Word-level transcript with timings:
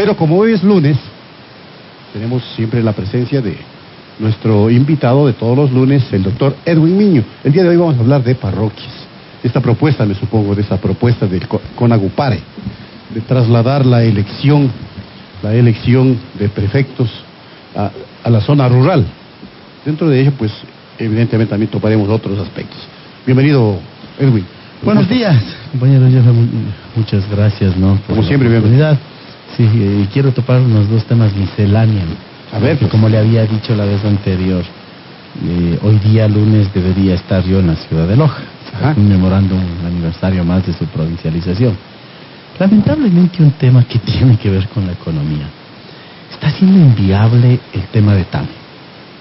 Pero 0.00 0.16
como 0.16 0.38
hoy 0.38 0.52
es 0.52 0.64
lunes, 0.64 0.96
tenemos 2.14 2.42
siempre 2.56 2.82
la 2.82 2.94
presencia 2.94 3.42
de 3.42 3.58
nuestro 4.18 4.70
invitado 4.70 5.26
de 5.26 5.34
todos 5.34 5.54
los 5.54 5.70
lunes, 5.72 6.10
el 6.14 6.22
doctor 6.22 6.56
Edwin 6.64 6.96
Miño. 6.96 7.22
El 7.44 7.52
día 7.52 7.64
de 7.64 7.68
hoy 7.68 7.76
vamos 7.76 7.98
a 7.98 8.00
hablar 8.00 8.22
de 8.24 8.34
parroquias. 8.34 8.88
Esta 9.44 9.60
propuesta, 9.60 10.06
me 10.06 10.14
supongo, 10.14 10.54
de 10.54 10.62
esa 10.62 10.78
propuesta 10.78 11.26
del 11.26 11.46
Co- 11.46 11.60
Conagupare, 11.76 12.40
de 13.10 13.20
trasladar 13.20 13.84
la 13.84 14.02
elección, 14.02 14.70
la 15.42 15.52
elección 15.54 16.16
de 16.38 16.48
prefectos 16.48 17.10
a, 17.76 17.90
a 18.24 18.30
la 18.30 18.40
zona 18.40 18.70
rural. 18.70 19.04
Dentro 19.84 20.08
de 20.08 20.18
ello, 20.18 20.32
pues, 20.38 20.50
evidentemente 20.98 21.50
también 21.50 21.70
toparemos 21.70 22.08
otros 22.08 22.38
aspectos. 22.38 22.78
Bienvenido, 23.26 23.78
Edwin. 24.18 24.46
Buenos 24.82 25.06
días, 25.10 25.36
compañero 25.72 26.06
Muchas 26.96 27.28
gracias, 27.30 27.76
¿no? 27.76 27.96
por 27.96 28.16
Como 28.16 28.22
siempre, 28.22 28.48
oportunidad. 28.48 28.98
Sí, 29.56 30.08
quiero 30.12 30.32
topar 30.32 30.60
unos 30.60 30.88
dos 30.88 31.04
temas 31.04 31.34
misceláneos. 31.34 32.08
A 32.52 32.58
ver, 32.58 32.78
pues. 32.78 32.90
como 32.90 33.08
le 33.08 33.18
había 33.18 33.44
dicho 33.46 33.74
la 33.74 33.84
vez 33.84 34.04
anterior, 34.04 34.62
eh, 35.44 35.78
hoy 35.82 35.98
día 35.98 36.26
lunes 36.26 36.72
debería 36.74 37.14
estar 37.14 37.44
yo 37.44 37.60
en 37.60 37.68
la 37.68 37.76
ciudad 37.76 38.06
de 38.08 38.16
Loja, 38.16 38.42
conmemorando 38.94 39.54
un 39.54 39.86
aniversario 39.86 40.44
más 40.44 40.66
de 40.66 40.72
su 40.72 40.84
provincialización. 40.86 41.76
Lamentablemente 42.58 43.42
un 43.42 43.52
tema 43.52 43.84
que 43.84 43.98
tiene 44.04 44.36
que 44.36 44.50
ver 44.50 44.68
con 44.68 44.86
la 44.86 44.92
economía. 44.92 45.48
Está 46.32 46.50
siendo 46.50 46.78
inviable 46.78 47.60
el 47.72 47.82
tema 47.92 48.14
de 48.14 48.24
TAM, 48.24 48.46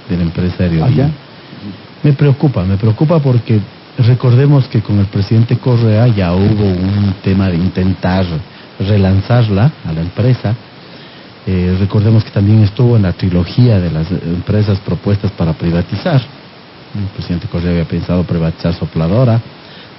de 0.09 0.17
la 0.17 0.23
empresa 0.23 0.55
Ah, 0.59 0.63
aerolínea. 0.63 1.09
Me 2.03 2.13
preocupa, 2.13 2.63
me 2.63 2.77
preocupa 2.77 3.19
porque 3.19 3.59
recordemos 3.97 4.67
que 4.67 4.81
con 4.81 4.99
el 4.99 5.07
presidente 5.07 5.57
Correa 5.57 6.07
ya 6.07 6.33
hubo 6.33 6.63
un 6.63 7.15
tema 7.21 7.49
de 7.49 7.57
intentar 7.57 8.25
relanzarla 8.79 9.71
a 9.85 9.93
la 9.93 10.01
empresa. 10.01 10.55
Eh, 11.45 11.75
recordemos 11.79 12.23
que 12.23 12.31
también 12.31 12.63
estuvo 12.63 12.95
en 12.95 13.03
la 13.03 13.13
trilogía 13.13 13.79
de 13.79 13.91
las 13.91 14.09
empresas 14.11 14.79
propuestas 14.79 15.31
para 15.31 15.53
privatizar. 15.53 16.21
El 16.95 17.05
presidente 17.15 17.47
Correa 17.47 17.71
había 17.71 17.85
pensado 17.85 18.23
privatizar 18.23 18.73
Sopladora. 18.73 19.39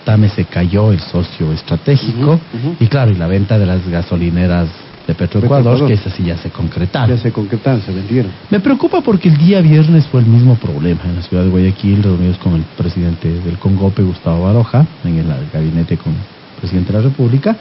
Tame 0.04 0.28
se 0.28 0.44
cayó 0.44 0.92
el 0.92 1.00
socio 1.00 1.52
estratégico. 1.52 2.40
Y 2.78 2.86
claro, 2.86 3.10
y 3.10 3.14
la 3.14 3.26
venta 3.26 3.58
de 3.58 3.66
las 3.66 3.86
gasolineras 3.86 4.68
de 5.06 5.14
Petroecuador, 5.14 5.74
Petroecuador. 5.74 5.88
que 5.88 5.94
esas 5.94 6.12
sí 6.14 6.24
ya 6.24 6.36
se 6.38 6.50
concretaron. 6.50 7.16
Ya 7.16 7.22
se 7.22 7.32
concretaron, 7.32 7.82
se 7.82 7.92
vendieron. 7.92 8.30
Me 8.48 8.60
preocupa 8.60 9.00
porque 9.00 9.28
el 9.28 9.36
día 9.36 9.60
viernes 9.60 10.06
fue 10.06 10.20
el 10.20 10.26
mismo 10.26 10.54
problema 10.56 11.02
en 11.04 11.16
la 11.16 11.22
ciudad 11.22 11.44
de 11.44 11.50
Guayaquil, 11.50 12.02
reunidos 12.02 12.38
con 12.38 12.54
el 12.54 12.62
presidente 12.76 13.28
del 13.28 13.58
Congope, 13.58 14.02
Gustavo 14.02 14.44
Baroja, 14.44 14.86
en 15.04 15.18
el 15.18 15.26
gabinete 15.52 15.96
con 15.96 16.12
el 16.12 16.20
presidente 16.60 16.92
de 16.92 16.98
la 16.98 17.04
República. 17.04 17.56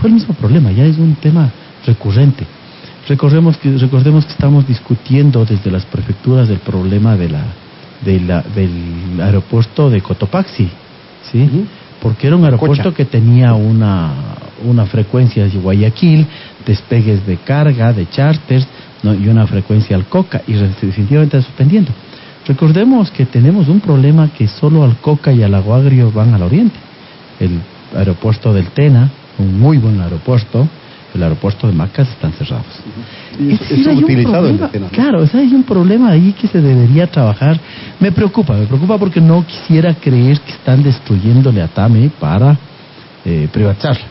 Fue 0.00 0.08
el 0.08 0.14
mismo 0.14 0.34
problema, 0.34 0.70
ya 0.72 0.84
es 0.84 0.98
un 0.98 1.14
tema 1.16 1.50
recurrente. 1.86 2.44
Recordemos 3.08 3.56
que, 3.56 3.70
recordemos 3.78 4.24
que 4.26 4.32
estamos 4.32 4.66
discutiendo 4.66 5.44
desde 5.44 5.70
las 5.70 5.84
prefecturas 5.84 6.48
del 6.48 6.58
problema 6.58 7.16
de 7.16 7.28
la, 7.28 7.42
de 8.04 8.20
la- 8.20 8.42
del 8.42 9.20
aeropuerto 9.22 9.88
de 9.90 10.00
Cotopaxi, 10.02 10.68
¿sí? 11.30 11.66
Porque 12.02 12.26
era 12.26 12.36
un 12.36 12.44
aeropuerto 12.44 12.82
Cocha. 12.84 12.96
que 12.96 13.04
tenía 13.04 13.54
una, 13.54 14.10
una 14.64 14.84
frecuencia 14.86 15.44
de 15.44 15.50
Guayaquil, 15.58 16.26
despegues 16.66 17.24
de 17.26 17.36
carga, 17.38 17.92
de 17.92 18.08
charters, 18.10 18.66
¿no? 19.02 19.14
y 19.14 19.28
una 19.28 19.46
frecuencia 19.46 19.96
al 19.96 20.04
Coca, 20.06 20.42
y 20.46 20.52
definitivamente 20.54 21.40
suspendiendo. 21.40 21.92
Recordemos 22.46 23.10
que 23.10 23.24
tenemos 23.26 23.68
un 23.68 23.80
problema 23.80 24.28
que 24.36 24.46
solo 24.46 24.84
al 24.84 24.96
Coca 24.96 25.32
y 25.32 25.42
al 25.42 25.54
Aguagrio 25.54 26.12
van 26.12 26.34
al 26.34 26.42
oriente. 26.42 26.76
El 27.40 27.60
aeropuerto 27.96 28.52
del 28.52 28.66
Tena, 28.68 29.10
un 29.38 29.58
muy 29.60 29.78
buen 29.78 30.00
aeropuerto, 30.00 30.68
el 31.14 31.22
aeropuerto 31.22 31.66
de 31.66 31.72
Macas 31.72 32.08
están 32.08 32.32
cerrados. 32.32 32.66
Y 33.38 33.52
Es 33.52 33.60
decir, 33.60 33.88
hay 33.88 33.96
un 33.96 34.04
problema. 34.32 34.66
Claro, 34.90 35.22
o 35.22 35.26
sea, 35.26 35.40
hay 35.40 35.54
un 35.54 35.62
problema 35.62 36.10
ahí 36.10 36.32
que 36.38 36.46
se 36.48 36.60
debería 36.60 37.06
trabajar. 37.06 37.58
Me 38.00 38.12
preocupa, 38.12 38.54
me 38.54 38.66
preocupa 38.66 38.98
porque 38.98 39.20
no 39.20 39.44
quisiera 39.46 39.94
creer 39.94 40.40
que 40.40 40.52
están 40.52 40.82
destruyéndole 40.82 41.62
a 41.62 41.68
Tame 41.68 42.10
para 42.20 42.56
eh, 43.24 43.48
privatizarla. 43.52 44.04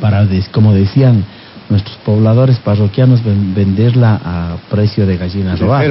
Para, 0.00 0.24
des- 0.24 0.48
como 0.48 0.72
decían 0.72 1.24
nuestros 1.68 1.96
pobladores 1.98 2.58
parroquianos, 2.58 3.22
ven- 3.24 3.54
venderla 3.54 4.20
a 4.24 4.56
precio 4.70 5.06
de 5.06 5.16
gallina 5.16 5.54
robada. 5.56 5.82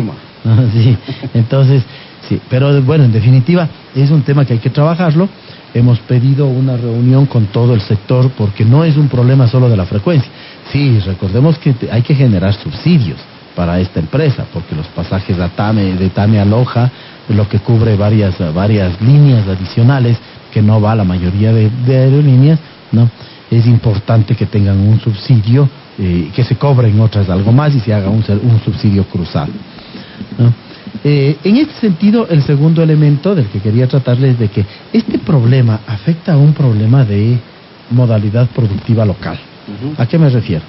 sí, 0.73 0.97
entonces, 1.33 1.83
sí, 2.27 2.39
pero 2.49 2.81
bueno, 2.81 3.03
en 3.03 3.11
definitiva, 3.11 3.67
es 3.95 4.09
un 4.09 4.21
tema 4.23 4.45
que 4.45 4.53
hay 4.53 4.59
que 4.59 4.69
trabajarlo. 4.69 5.27
Hemos 5.73 5.99
pedido 5.99 6.47
una 6.47 6.77
reunión 6.77 7.25
con 7.25 7.47
todo 7.47 7.73
el 7.73 7.81
sector 7.81 8.31
porque 8.31 8.65
no 8.65 8.83
es 8.83 8.97
un 8.97 9.07
problema 9.07 9.47
solo 9.47 9.69
de 9.69 9.77
la 9.77 9.85
frecuencia. 9.85 10.31
Sí, 10.71 10.99
recordemos 10.99 11.57
que 11.57 11.75
hay 11.91 12.01
que 12.01 12.15
generar 12.15 12.53
subsidios 12.53 13.17
para 13.55 13.79
esta 13.79 13.99
empresa 13.99 14.45
porque 14.53 14.75
los 14.75 14.87
pasajes 14.87 15.37
de 15.37 15.49
Tame, 15.49 15.93
de 15.93 16.09
Tame 16.09 16.39
a 16.39 16.45
Loja, 16.45 16.91
lo 17.29 17.47
que 17.47 17.59
cubre 17.59 17.95
varias, 17.95 18.35
varias 18.53 18.99
líneas 19.01 19.47
adicionales 19.47 20.17
que 20.51 20.61
no 20.61 20.81
va 20.81 20.93
a 20.93 20.95
la 20.95 21.03
mayoría 21.03 21.53
de, 21.53 21.69
aerolíneas, 21.87 22.59
¿no? 22.91 23.09
Es 23.51 23.67
importante 23.67 24.35
que 24.35 24.45
tengan 24.45 24.79
un 24.79 24.99
subsidio, 24.99 25.69
eh, 25.97 26.31
que 26.33 26.43
se 26.43 26.55
cobren 26.55 26.99
otras 26.99 27.29
algo 27.29 27.51
más 27.51 27.75
y 27.75 27.79
se 27.79 27.93
haga 27.93 28.09
un, 28.09 28.23
un 28.43 28.61
subsidio 28.63 29.03
cruzado. 29.05 29.51
¿no? 30.37 30.68
Eh, 31.03 31.37
en 31.43 31.57
este 31.57 31.73
sentido, 31.79 32.27
el 32.29 32.43
segundo 32.43 32.83
elemento 32.83 33.33
del 33.33 33.47
que 33.47 33.59
quería 33.59 33.87
tratarles 33.87 34.33
es 34.33 34.39
de 34.39 34.47
que 34.49 34.65
este 34.91 35.17
problema 35.19 35.79
afecta 35.87 36.33
a 36.33 36.37
un 36.37 36.53
problema 36.53 37.05
de 37.05 37.37
modalidad 37.91 38.47
productiva 38.47 39.05
local. 39.05 39.39
¿A 39.97 40.05
qué 40.05 40.17
me 40.17 40.29
refiero? 40.29 40.63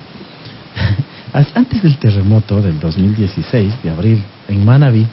Antes 1.55 1.83
del 1.83 1.97
terremoto 1.99 2.61
del 2.61 2.79
2016, 2.79 3.83
de 3.83 3.91
abril, 3.91 4.23
en 4.49 4.65
Manabí, 4.65 5.07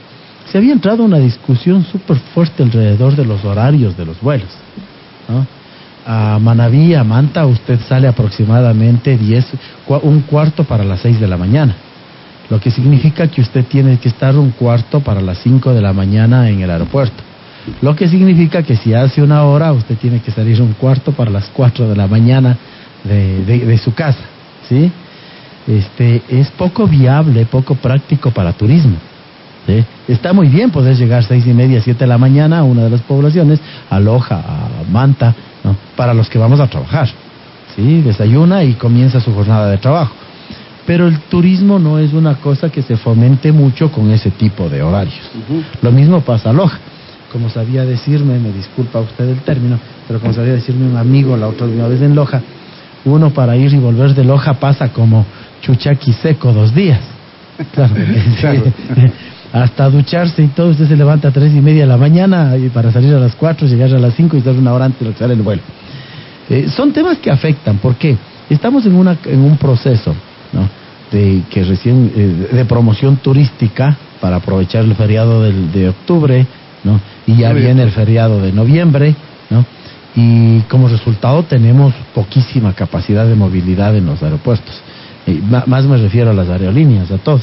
se 0.51 0.57
había 0.57 0.73
entrado 0.73 1.03
una 1.03 1.17
discusión 1.19 1.83
súper 1.83 2.17
fuerte 2.33 2.63
alrededor 2.63 3.15
de 3.15 3.25
los 3.25 3.43
horarios 3.43 3.97
de 3.97 4.05
los 4.05 4.19
vuelos. 4.21 4.49
¿no? 5.27 5.45
A 6.05 6.39
Manabí, 6.39 6.93
a 6.93 7.03
Manta, 7.03 7.45
usted 7.45 7.79
sale 7.87 8.07
aproximadamente 8.07 9.17
10, 9.17 9.45
cua- 9.87 9.99
un 10.03 10.21
cuarto 10.21 10.63
para 10.63 10.83
las 10.83 11.01
6 11.01 11.19
de 11.19 11.27
la 11.27 11.37
mañana 11.37 11.75
lo 12.49 12.59
que 12.59 12.71
significa 12.71 13.27
que 13.27 13.41
usted 13.41 13.65
tiene 13.65 13.97
que 13.97 14.07
estar 14.09 14.35
un 14.37 14.51
cuarto 14.51 15.01
para 15.01 15.21
las 15.21 15.37
5 15.39 15.73
de 15.73 15.81
la 15.81 15.93
mañana 15.93 16.49
en 16.49 16.61
el 16.61 16.69
aeropuerto. 16.71 17.23
Lo 17.81 17.95
que 17.95 18.07
significa 18.07 18.63
que 18.63 18.77
si 18.77 18.93
hace 18.93 19.21
una 19.21 19.43
hora, 19.43 19.73
usted 19.73 19.97
tiene 19.97 20.21
que 20.21 20.31
salir 20.31 20.61
un 20.61 20.73
cuarto 20.73 21.11
para 21.11 21.29
las 21.29 21.49
4 21.53 21.89
de 21.89 21.95
la 21.95 22.07
mañana 22.07 22.55
de, 23.03 23.43
de- 23.43 23.77
su 23.77 23.93
casa. 23.93 24.23
¿sí? 24.69 24.89
Este, 25.67 26.21
es 26.29 26.49
poco 26.51 26.87
viable, 26.87 27.45
poco 27.45 27.75
práctico 27.75 28.31
para 28.31 28.53
turismo. 28.53 28.95
¿sí? 29.65 29.83
Está 30.07 30.31
muy 30.31 30.47
bien 30.47 30.71
poder 30.71 30.95
llegar 30.95 31.25
seis 31.25 31.45
y 31.45 31.53
media, 31.53 31.81
siete 31.81 32.05
de 32.05 32.07
la 32.07 32.17
mañana 32.17 32.59
a 32.59 32.63
una 32.63 32.83
de 32.85 32.89
las 32.89 33.01
poblaciones, 33.01 33.59
a 33.89 33.99
Loja, 33.99 34.35
a 34.37 34.89
Manta, 34.89 35.35
¿no? 35.65 35.75
para 35.97 36.13
los 36.13 36.29
que 36.29 36.37
vamos 36.39 36.61
a 36.61 36.67
trabajar. 36.67 37.09
¿sí? 37.75 38.01
Desayuna 38.01 38.63
y 38.63 38.75
comienza 38.75 39.19
su 39.19 39.33
jornada 39.33 39.69
de 39.69 39.77
trabajo 39.77 40.13
pero 40.87 41.05
el 41.05 41.19
turismo 41.19 41.79
no 41.79 41.99
es 41.99 42.13
una 42.13 42.35
cosa 42.35 42.69
que 42.69 42.81
se 42.81 42.95
fomente 42.95 43.51
mucho 43.51 43.91
con 43.91 44.09
ese 44.09 44.31
tipo 44.31 44.69
de 44.69 44.81
horarios. 44.81 45.19
Lo 45.81 45.91
mismo 45.91 46.21
pasa 46.21 46.51
a 46.51 46.53
Loja. 46.53 46.79
Como 47.29 47.49
sabía 47.49 47.83
decirme, 47.83 48.39
me 48.39 48.53
disculpa 48.53 49.01
usted 49.01 49.27
el 49.27 49.39
término, 49.41 49.77
pero 50.07 50.21
como 50.21 50.31
sabía 50.31 50.53
decirme 50.53 50.89
un 50.89 50.95
amigo 50.95 51.35
la 51.35 51.49
otra 51.49 51.67
vez 51.67 52.01
en 52.01 52.15
Loja, 52.15 52.41
uno 53.03 53.31
para 53.31 53.57
ir 53.57 53.73
y 53.73 53.77
volver 53.77 54.15
de 54.15 54.23
Loja 54.23 54.53
pasa 54.53 54.93
como 54.93 55.25
chuchaqui 55.61 56.13
seco 56.13 56.53
dos 56.53 56.73
días. 56.73 57.01
Claro, 58.39 58.63
hasta 59.51 59.89
ducharse 59.89 60.43
y 60.43 60.47
todo, 60.47 60.69
usted 60.69 60.87
se 60.87 60.95
levanta 60.95 61.29
a 61.29 61.31
tres 61.31 61.53
y 61.53 61.59
media 61.59 61.81
de 61.81 61.87
la 61.87 61.97
mañana 61.97 62.55
y 62.55 62.69
para 62.69 62.91
salir 62.93 63.13
a 63.13 63.19
las 63.19 63.35
cuatro, 63.35 63.67
llegar 63.67 63.93
a 63.93 63.99
las 63.99 64.13
cinco 64.13 64.37
y 64.37 64.39
estar 64.39 64.53
una 64.53 64.73
hora 64.73 64.85
antes 64.85 65.05
de 65.05 65.11
que 65.11 65.19
sale 65.19 65.33
el 65.33 65.41
vuelo. 65.41 65.63
Eh, 66.49 66.69
son 66.69 66.93
temas 66.93 67.17
que 67.17 67.29
afectan, 67.29 67.79
porque 67.79 68.15
estamos 68.49 68.85
en, 68.85 68.95
una, 68.95 69.17
en 69.25 69.41
un 69.41 69.57
proceso 69.57 70.15
de, 71.11 71.43
que 71.49 71.63
recién, 71.63 72.11
eh, 72.15 72.55
de 72.55 72.65
promoción 72.65 73.17
turística 73.17 73.97
para 74.19 74.37
aprovechar 74.37 74.83
el 74.83 74.95
feriado 74.95 75.43
del, 75.43 75.71
de 75.71 75.89
octubre, 75.89 76.45
¿no? 76.83 76.99
y 77.25 77.37
ya 77.37 77.53
viene 77.53 77.83
el 77.83 77.91
feriado 77.91 78.41
de 78.41 78.51
noviembre, 78.51 79.15
¿no? 79.49 79.65
y 80.15 80.61
como 80.61 80.87
resultado 80.87 81.43
tenemos 81.43 81.93
poquísima 82.13 82.73
capacidad 82.73 83.27
de 83.27 83.35
movilidad 83.35 83.95
en 83.95 84.05
los 84.05 84.21
aeropuertos. 84.23 84.81
Y 85.27 85.41
más 85.67 85.85
me 85.85 85.97
refiero 85.97 86.31
a 86.31 86.33
las 86.33 86.49
aerolíneas, 86.49 87.11
a 87.11 87.17
todos. 87.17 87.41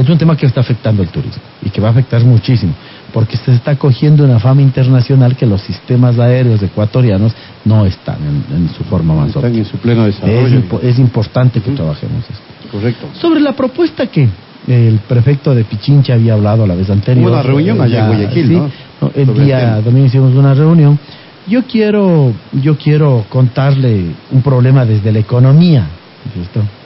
Es 0.00 0.08
un 0.08 0.16
tema 0.16 0.36
que 0.36 0.46
está 0.46 0.60
afectando 0.60 1.02
el 1.02 1.10
turismo 1.10 1.42
y 1.62 1.68
que 1.68 1.80
va 1.80 1.88
a 1.88 1.90
afectar 1.90 2.24
muchísimo, 2.24 2.72
porque 3.12 3.36
se 3.36 3.52
está 3.52 3.76
cogiendo 3.76 4.24
una 4.24 4.38
fama 4.38 4.62
internacional 4.62 5.36
que 5.36 5.44
los 5.44 5.60
sistemas 5.60 6.18
aéreos 6.18 6.62
ecuatorianos 6.62 7.32
no 7.66 7.84
están 7.84 8.16
en, 8.50 8.70
su 8.70 8.82
forma 8.84 9.14
más 9.14 9.28
Están 9.28 9.54
en 9.54 9.64
su 9.64 9.76
pleno 9.76 10.06
desarrollo. 10.06 10.80
Es, 10.82 10.98
importante 10.98 11.60
que 11.60 11.70
trabajemos 11.72 12.22
esto. 12.22 12.49
Correcto. 12.70 13.08
Sobre 13.20 13.40
la 13.40 13.52
propuesta 13.52 14.06
que 14.06 14.28
el 14.66 15.00
prefecto 15.08 15.54
de 15.54 15.64
Pichincha 15.64 16.14
había 16.14 16.34
hablado 16.34 16.66
la 16.66 16.74
vez 16.74 16.88
anterior. 16.90 17.28
Hubo 17.28 17.34
una 17.34 17.42
reunión 17.42 17.80
allá 17.80 18.00
en 18.00 18.06
Guayaquil, 18.06 18.52
¿no? 18.52 18.70
El 19.14 19.34
día 19.34 19.80
domingo 19.80 20.06
hicimos 20.06 20.34
una 20.34 20.54
reunión. 20.54 20.98
Yo 21.46 21.64
quiero, 21.64 22.32
yo 22.52 22.76
quiero 22.76 23.24
contarle 23.28 24.04
un 24.30 24.42
problema 24.42 24.84
desde 24.84 25.10
la 25.10 25.18
economía, 25.18 25.86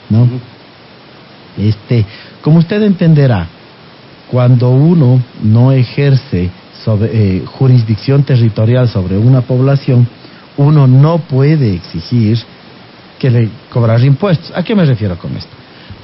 ¿no? 0.09 0.27
Este, 1.57 2.05
como 2.41 2.59
usted 2.59 2.81
entenderá, 2.81 3.47
cuando 4.31 4.71
uno 4.71 5.21
no 5.43 5.71
ejerce 5.71 6.49
sobre, 6.83 7.09
eh, 7.13 7.43
jurisdicción 7.45 8.23
territorial 8.23 8.87
sobre 8.89 9.17
una 9.17 9.41
población, 9.41 10.07
uno 10.57 10.87
no 10.87 11.19
puede 11.19 11.75
exigir 11.75 12.39
que 13.19 13.29
le 13.29 13.49
cobrar 13.69 14.01
impuestos. 14.03 14.51
¿A 14.55 14.63
qué 14.63 14.75
me 14.75 14.85
refiero 14.85 15.17
con 15.17 15.35
esto? 15.37 15.54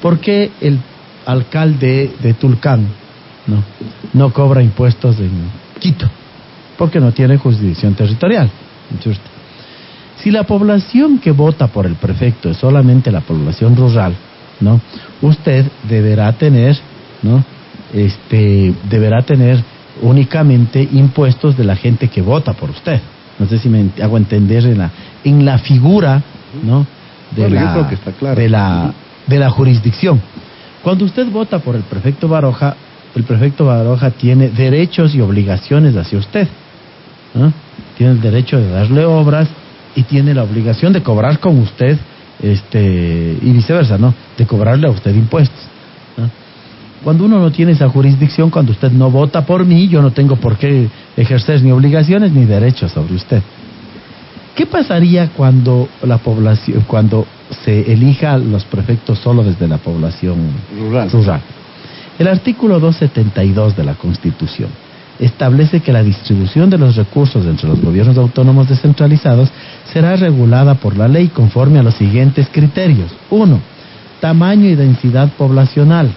Porque 0.02 0.50
el 0.60 0.78
alcalde 1.24 2.12
de 2.20 2.34
Tulcán 2.34 2.88
no, 3.46 3.62
no 4.12 4.32
cobra 4.32 4.62
impuestos 4.62 5.18
en 5.20 5.30
Quito? 5.78 6.08
Porque 6.76 7.00
no 7.00 7.12
tiene 7.12 7.38
jurisdicción 7.38 7.94
territorial. 7.94 8.50
Si 10.16 10.30
la 10.30 10.44
población 10.44 11.18
que 11.18 11.30
vota 11.30 11.68
por 11.68 11.86
el 11.86 11.94
prefecto 11.94 12.50
es 12.50 12.56
solamente 12.56 13.10
la 13.10 13.20
población 13.20 13.76
rural, 13.76 14.14
¿no? 14.60 14.80
Usted 15.20 15.66
deberá 15.88 16.32
tener, 16.32 16.78
¿no? 17.22 17.44
Este, 17.92 18.74
deberá 18.88 19.22
tener 19.22 19.62
únicamente 20.00 20.88
impuestos 20.92 21.56
de 21.56 21.64
la 21.64 21.76
gente 21.76 22.08
que 22.08 22.22
vota 22.22 22.52
por 22.54 22.70
usted. 22.70 23.00
No 23.38 23.46
sé 23.46 23.58
si 23.58 23.68
me 23.68 23.90
hago 24.02 24.16
entender 24.16 24.64
en 24.66 24.78
la, 24.78 24.90
en 25.24 25.44
la 25.44 25.58
figura, 25.58 26.22
¿no? 26.62 26.86
De, 27.34 27.48
la, 27.48 27.88
de, 28.34 28.48
la, 28.48 28.92
de 29.26 29.38
la 29.38 29.50
jurisdicción. 29.50 30.20
Cuando 30.82 31.04
usted 31.04 31.26
vota 31.30 31.60
por 31.60 31.76
el 31.76 31.82
prefecto 31.82 32.28
Baroja, 32.28 32.76
el 33.14 33.24
prefecto 33.24 33.66
Baroja 33.66 34.10
tiene 34.10 34.48
derechos 34.48 35.14
y 35.14 35.20
obligaciones 35.20 35.96
hacia 35.96 36.18
usted. 36.18 36.48
Tiene 37.96 38.12
el 38.12 38.20
derecho 38.20 38.58
de 38.58 38.68
darle 38.68 39.04
obras 39.04 39.48
y 39.94 40.02
tiene 40.02 40.34
la 40.34 40.42
obligación 40.42 40.92
de 40.92 41.02
cobrar 41.02 41.38
con 41.38 41.58
usted 41.58 41.98
este, 42.42 43.38
y 43.40 43.52
viceversa, 43.52 43.98
¿no? 43.98 44.14
De 44.36 44.46
cobrarle 44.46 44.86
a 44.86 44.90
usted 44.90 45.14
impuestos. 45.14 45.68
Cuando 47.04 47.24
uno 47.24 47.40
no 47.40 47.50
tiene 47.50 47.72
esa 47.72 47.88
jurisdicción, 47.88 48.50
cuando 48.50 48.72
usted 48.72 48.92
no 48.92 49.10
vota 49.10 49.44
por 49.44 49.64
mí, 49.64 49.88
yo 49.88 50.00
no 50.02 50.12
tengo 50.12 50.36
por 50.36 50.56
qué 50.56 50.88
ejercer 51.16 51.62
ni 51.62 51.72
obligaciones 51.72 52.32
ni 52.32 52.44
derechos 52.44 52.92
sobre 52.92 53.14
usted. 53.14 53.42
¿Qué 54.54 54.66
pasaría 54.66 55.28
cuando 55.28 55.88
la 56.02 56.18
población, 56.18 56.84
cuando 56.86 57.26
se 57.64 57.92
elija 57.92 58.38
los 58.38 58.64
prefectos 58.64 59.18
solo 59.18 59.42
desde 59.42 59.68
la 59.68 59.78
población 59.78 60.38
rural? 60.78 61.10
rural? 61.10 61.40
El 62.18 62.28
artículo 62.28 62.78
272 62.78 63.76
de 63.76 63.84
la 63.84 63.94
Constitución 63.94 64.68
establece 65.18 65.80
que 65.80 65.92
la 65.92 66.02
distribución 66.02 66.68
de 66.70 66.78
los 66.78 66.96
recursos 66.96 67.46
entre 67.46 67.68
los 67.68 67.80
gobiernos 67.80 68.16
autónomos 68.18 68.68
descentralizados 68.68 69.50
será 69.84 70.16
regulada 70.16 70.74
por 70.74 70.96
la 70.96 71.08
ley 71.08 71.28
conforme 71.28 71.78
a 71.78 71.82
los 71.82 71.94
siguientes 71.94 72.48
criterios. 72.50 73.12
Uno, 73.30 73.60
tamaño 74.20 74.68
y 74.68 74.74
densidad 74.74 75.30
poblacional, 75.36 76.12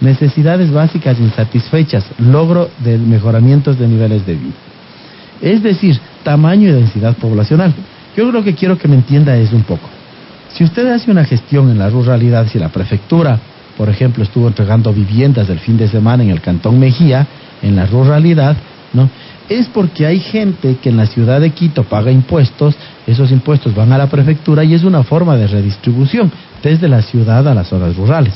necesidades 0.00 0.70
básicas 0.70 1.18
insatisfechas, 1.18 2.04
logro 2.18 2.70
de 2.78 2.98
mejoramientos 2.98 3.78
de 3.78 3.88
niveles 3.88 4.26
de 4.26 4.34
vida. 4.34 4.54
Es 5.40 5.62
decir, 5.62 5.98
tamaño 6.22 6.68
y 6.68 6.72
densidad 6.72 7.16
poblacional. 7.16 7.72
Yo 8.16 8.28
creo 8.30 8.42
que 8.42 8.54
quiero 8.54 8.76
que 8.78 8.88
me 8.88 8.96
entienda 8.96 9.36
eso 9.36 9.56
un 9.56 9.62
poco. 9.62 9.88
Si 10.54 10.64
usted 10.64 10.86
hace 10.88 11.10
una 11.10 11.24
gestión 11.24 11.70
en 11.70 11.78
la 11.78 11.90
ruralidad, 11.90 12.46
si 12.48 12.58
la 12.58 12.68
prefectura, 12.68 13.38
por 13.76 13.88
ejemplo, 13.88 14.24
estuvo 14.24 14.48
entregando 14.48 14.92
viviendas 14.92 15.48
del 15.48 15.58
fin 15.58 15.76
de 15.76 15.88
semana 15.88 16.22
en 16.22 16.30
el 16.30 16.40
Cantón 16.40 16.78
Mejía, 16.78 17.26
en 17.62 17.76
la 17.76 17.86
ruralidad, 17.86 18.56
¿no? 18.92 19.08
Es 19.48 19.68
porque 19.68 20.06
hay 20.06 20.20
gente 20.20 20.76
que 20.80 20.90
en 20.90 20.96
la 20.96 21.06
ciudad 21.06 21.40
de 21.40 21.50
Quito 21.50 21.84
paga 21.84 22.10
impuestos, 22.10 22.74
esos 23.06 23.32
impuestos 23.32 23.74
van 23.74 23.92
a 23.92 23.98
la 23.98 24.06
prefectura 24.08 24.62
y 24.64 24.74
es 24.74 24.84
una 24.84 25.02
forma 25.02 25.36
de 25.36 25.46
redistribución 25.46 26.30
desde 26.62 26.88
la 26.88 27.02
ciudad 27.02 27.46
a 27.48 27.54
las 27.54 27.68
zonas 27.68 27.96
rurales. 27.96 28.34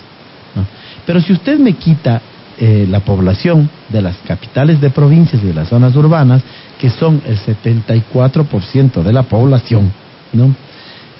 ¿no? 0.56 0.64
Pero 1.06 1.20
si 1.20 1.32
usted 1.32 1.58
me 1.58 1.75
quita 1.75 2.20
eh, 2.58 2.87
la 2.88 3.00
población 3.00 3.69
de 3.88 4.02
las 4.02 4.16
capitales 4.26 4.81
de 4.81 4.90
provincias 4.90 5.43
y 5.43 5.46
de 5.46 5.55
las 5.55 5.69
zonas 5.69 5.94
urbanas, 5.94 6.43
que 6.78 6.90
son 6.90 7.22
el 7.26 7.38
74% 7.38 9.02
de 9.02 9.12
la 9.12 9.22
población, 9.25 9.93
¿no? 10.32 10.55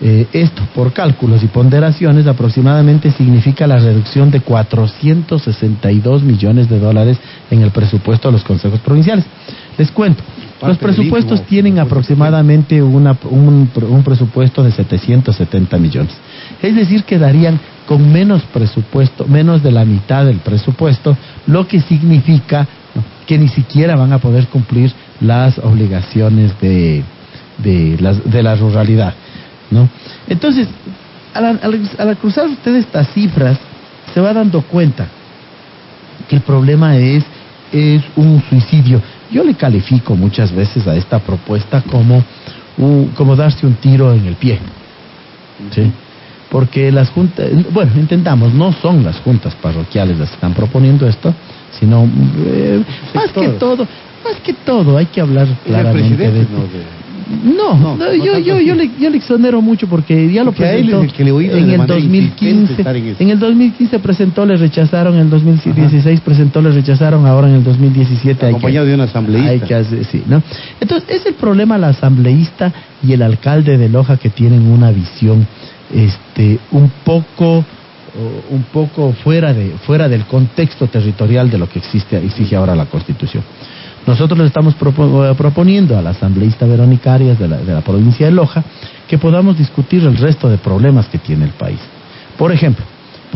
Eh, 0.01 0.27
esto, 0.33 0.63
por 0.75 0.93
cálculos 0.93 1.43
y 1.45 1.47
ponderaciones, 1.47 2.27
aproximadamente 2.27 3.13
significa 3.13 3.67
la 3.67 3.79
reducción 3.79 4.31
de 4.31 4.41
462 4.41 6.23
millones 6.25 6.69
de 6.69 6.81
dólares 6.81 7.19
en 7.51 7.63
el 7.63 7.71
presupuesto 7.71 8.29
de 8.29 8.33
los 8.33 8.45
consejos 8.45 8.81
provinciales. 8.81 9.25
Les 9.79 9.91
cuento, 9.93 10.23
los 10.67 10.79
presupuestos 10.79 11.43
tienen 11.47 11.79
aproximadamente 11.79 12.83
una, 12.83 13.17
un, 13.31 13.71
un, 13.89 14.03
presupuesto 14.03 14.63
de 14.63 14.73
770 14.73 15.79
millones. 15.79 16.15
Es 16.61 16.75
decir, 16.75 17.05
que 17.05 17.19
darían 17.19 17.61
con 17.87 18.11
menos 18.13 18.43
presupuesto, 18.53 19.27
menos 19.27 19.63
de 19.63 19.73
la 19.73 19.85
mitad 19.85 20.25
del 20.25 20.39
presupuesto, 20.39 21.17
lo 21.47 21.69
que 21.69 21.81
significa 21.81 22.67
que 23.27 23.39
ni 23.39 23.49
siquiera 23.49 23.97
van 23.97 24.13
a 24.13 24.19
poder 24.19 24.47
cumplir 24.49 24.93
las 25.21 25.59
obligaciones 25.59 26.59
de, 26.61 27.03
de, 27.59 27.97
las, 28.01 28.29
de 28.31 28.43
la 28.43 28.55
ruralidad. 28.57 29.15
¿No? 29.71 29.89
Entonces, 30.29 30.69
al, 31.35 32.17
cruzar 32.19 32.47
usted 32.49 32.77
estas 32.77 33.09
cifras, 33.13 33.59
se 34.13 34.21
va 34.21 34.33
dando 34.33 34.63
cuenta 34.63 35.07
que 36.29 36.37
el 36.37 36.43
problema 36.43 36.97
es, 36.97 37.25
es 37.73 38.03
un 38.17 38.43
suicidio. 38.49 39.03
Yo 39.31 39.43
le 39.43 39.55
califico 39.55 40.15
muchas 40.15 40.53
veces 40.53 40.87
a 40.87 40.95
esta 40.95 41.19
propuesta 41.19 41.83
como, 41.83 42.25
como 43.17 43.37
darse 43.37 43.67
un 43.67 43.75
tiro 43.75 44.13
en 44.13 44.27
el 44.27 44.37
pie. 44.37 44.59
¿sí? 45.71 45.91
Porque 46.51 46.93
las 46.93 47.11
juntas, 47.11 47.49
bueno, 47.73 47.93
intentamos, 47.97 48.55
no 48.55 48.73
son 48.73 49.03
las 49.03 49.19
juntas 49.21 49.55
parroquiales 49.61 50.19
las 50.19 50.29
que 50.29 50.35
están 50.37 50.55
proponiendo 50.55 51.09
esto, 51.09 51.35
sino 51.79 52.09
eh, 52.47 52.81
más 53.13 53.33
que 53.33 53.49
todo, 53.49 53.89
más 54.23 54.37
que 54.43 54.53
todo, 54.53 54.97
hay 54.97 55.07
que 55.07 55.21
hablar 55.21 55.49
claramente 55.65 56.31
de, 56.31 56.47
no, 57.35 57.97
no, 57.97 58.15
yo, 58.15 58.39
yo, 58.39 58.61
yo, 58.61 58.75
le, 58.75 58.91
yo 58.99 59.11
le 59.11 59.19
exonero 59.19 59.61
mucho 59.61 59.87
porque 59.87 60.33
ya 60.33 60.45
lo 60.45 60.53
presentó 60.53 61.03
en 61.03 61.71
el 61.71 61.87
2015. 61.87 62.85
En, 63.19 63.31
el 63.31 63.39
2015 63.39 63.99
presentó, 63.99 64.47
le 64.47 64.57
rechazaron, 64.57 65.15
en 65.15 65.21
el 65.21 65.31
2016 65.31 66.21
presentó, 66.21 66.63
le 66.63 66.71
rechazaron, 66.71 67.27
ahora 67.27 67.49
en 67.49 67.57
el 67.57 67.65
2017 67.65 68.47
Acompañado 68.47 68.87
de 68.87 68.95
un 68.95 69.01
asambleísta. 69.01 69.85
sí, 69.85 70.23
¿no? 70.27 70.43
Entonces, 70.81 71.09
es 71.21 71.27
el 71.27 71.35
problema 71.35 71.79
la 71.79 71.89
asambleísta 71.89 72.73
y 73.03 73.13
el 73.13 73.23
alcalde 73.23 73.79
de 73.79 73.89
Loja 73.89 74.17
que 74.17 74.31
tienen 74.31 74.71
una 74.71 74.91
visión 74.91 75.47
este 75.93 76.59
un 76.71 76.91
poco 77.05 77.65
un 78.51 78.63
poco 78.73 79.13
fuera 79.13 79.53
de 79.53 79.71
fuera 79.85 80.09
del 80.09 80.25
contexto 80.25 80.87
territorial 80.87 81.51
de 81.51 81.59
lo 81.59 81.69
que 81.69 81.81
existe 81.81 82.17
exige 82.17 82.55
ahora 82.57 82.75
la 82.75 82.87
Constitución. 82.87 83.43
Nosotros 84.07 84.39
le 84.39 84.47
estamos 84.47 84.75
eh, 84.75 85.35
proponiendo 85.37 85.97
a 85.97 86.03
la 86.03 86.11
asambleísta 86.11 86.67
Verónica 86.67 87.15
Arias 87.15 87.39
de 87.39 87.49
la, 87.49 87.81
provincia 87.81 88.27
de 88.27 88.33
Loja 88.33 88.63
que 89.09 89.19
podamos 89.19 89.57
discutir 89.57 90.05
el 90.05 90.17
resto 90.17 90.49
de 90.49 90.59
problemas 90.59 91.07
que 91.09 91.19
tiene 91.19 91.47
el 91.47 91.53
país. 91.53 91.81
Por 92.37 92.53
ejemplo, 92.53 92.85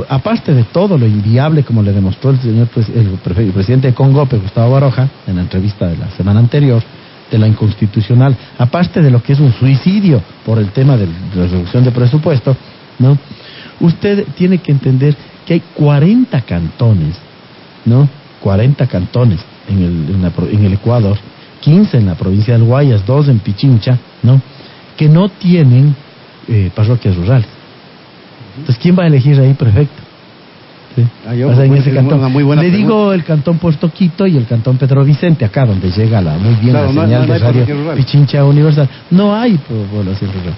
aparte 0.09 0.53
de 0.53 0.65
todo 0.65 0.99
lo 0.99 1.07
inviable, 1.07 1.63
como 1.63 1.83
le 1.83 1.93
demostró 1.93 2.31
el 2.31 2.41
señor 2.41 2.69
el, 2.95 3.51
presidente 3.53 3.89
de 3.89 3.95
Congope, 3.95 4.37
Gustavo 4.37 4.73
Baroja, 4.73 5.09
en 5.27 5.37
la 5.37 5.43
entrevista 5.43 5.87
de 5.87 5.97
la 5.97 6.11
semana 6.11 6.41
anterior, 6.41 6.83
de 7.31 7.39
la 7.39 7.47
inconstitucional, 7.47 8.37
aparte 8.59 9.03
de 9.03 9.11
lo 9.11 9.23
que 9.23 9.35
es 9.35 9.41
un 9.41 9.53
suicidio 9.53 10.23
por 10.45 10.59
el 10.59 10.71
tema 10.71 10.97
de 10.97 11.07
la 11.07 11.47
reducción 11.47 11.85
de 11.85 11.91
presupuesto, 11.91 12.57
¿no? 12.99 13.19
Usted 13.81 14.27
tiene 14.35 14.59
que 14.59 14.73
entender 14.73 15.15
que 15.47 15.55
hay 15.55 15.63
40 15.75 16.41
cantones, 16.43 17.17
¿no? 17.85 18.09
40 18.41 18.87
cantones 18.87 19.41
en 19.69 19.83
el, 19.83 20.55
en, 20.55 20.65
el 20.65 20.73
Ecuador, 20.73 21.17
15 21.61 21.99
en 21.99 22.07
la 22.07 22.15
provincia 22.15 22.55
del 22.55 22.65
Guayas, 22.65 23.05
2 23.07 23.29
en 23.29 23.39
Pichincha, 23.41 23.99
¿no? 24.23 24.41
Que 24.97 25.09
no 25.09 25.29
tienen 25.29 25.95
eh, 26.49 26.71
parroquias 26.75 27.17
rurales. 27.17 27.47
Entonces, 28.59 28.79
¿quién 28.83 28.97
va 28.99 29.05
a 29.05 29.07
elegir 29.07 29.39
ahí 29.39 29.55
prefecto? 29.55 30.03
Sí. 30.97 31.05
Ah, 31.29 31.35
yo, 31.35 31.51
en 31.51 31.57
pues, 31.69 31.81
ese 31.81 31.91
es 31.91 31.97
cantón. 31.97 32.33
muy 32.33 32.43
buena 32.43 32.63
Le 32.63 32.71
pregunta. 32.71 32.93
digo 32.95 33.13
el 33.13 33.23
cantón 33.25 33.59
Puerto 33.59 33.91
Quito 33.93 34.27
y 34.27 34.37
el 34.37 34.47
cantón 34.47 34.79
Pedro 34.79 35.05
Vicente, 35.05 35.45
acá 35.45 35.65
donde 35.65 35.91
llega 35.93 36.21
la 36.21 36.37
muy 36.39 36.55
bien 36.57 36.71
Claro, 36.73 36.87
la 36.89 36.93
no 36.93 37.03
señal 37.03 37.27
no 37.29 37.35
hay 37.35 37.41
de 37.41 37.47
radio. 37.65 37.95
Pichincha 37.95 38.45
Universal. 38.45 38.89
No 39.11 39.37
hay 39.37 39.59
po- 39.59 39.75
población 39.95 40.33
rural. 40.33 40.55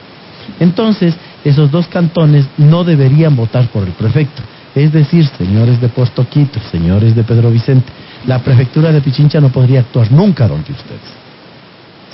Entonces, 0.58 1.14
esos 1.44 1.70
dos 1.70 1.86
cantones 1.88 2.46
no 2.56 2.84
deberían 2.84 3.36
votar 3.36 3.66
por 3.68 3.82
el 3.84 3.92
prefecto. 3.92 4.42
Es 4.74 4.92
decir, 4.92 5.26
señores 5.36 5.80
de 5.80 5.88
Puerto 5.88 6.26
Quito, 6.28 6.58
señores 6.70 7.14
de 7.14 7.22
Pedro 7.24 7.50
Vicente, 7.50 7.90
la 8.26 8.38
prefectura 8.40 8.92
de 8.92 9.00
Pichincha 9.00 9.40
no 9.40 9.50
podría 9.50 9.80
actuar 9.80 10.10
nunca 10.12 10.46
donde 10.46 10.72
ustedes. 10.72 11.00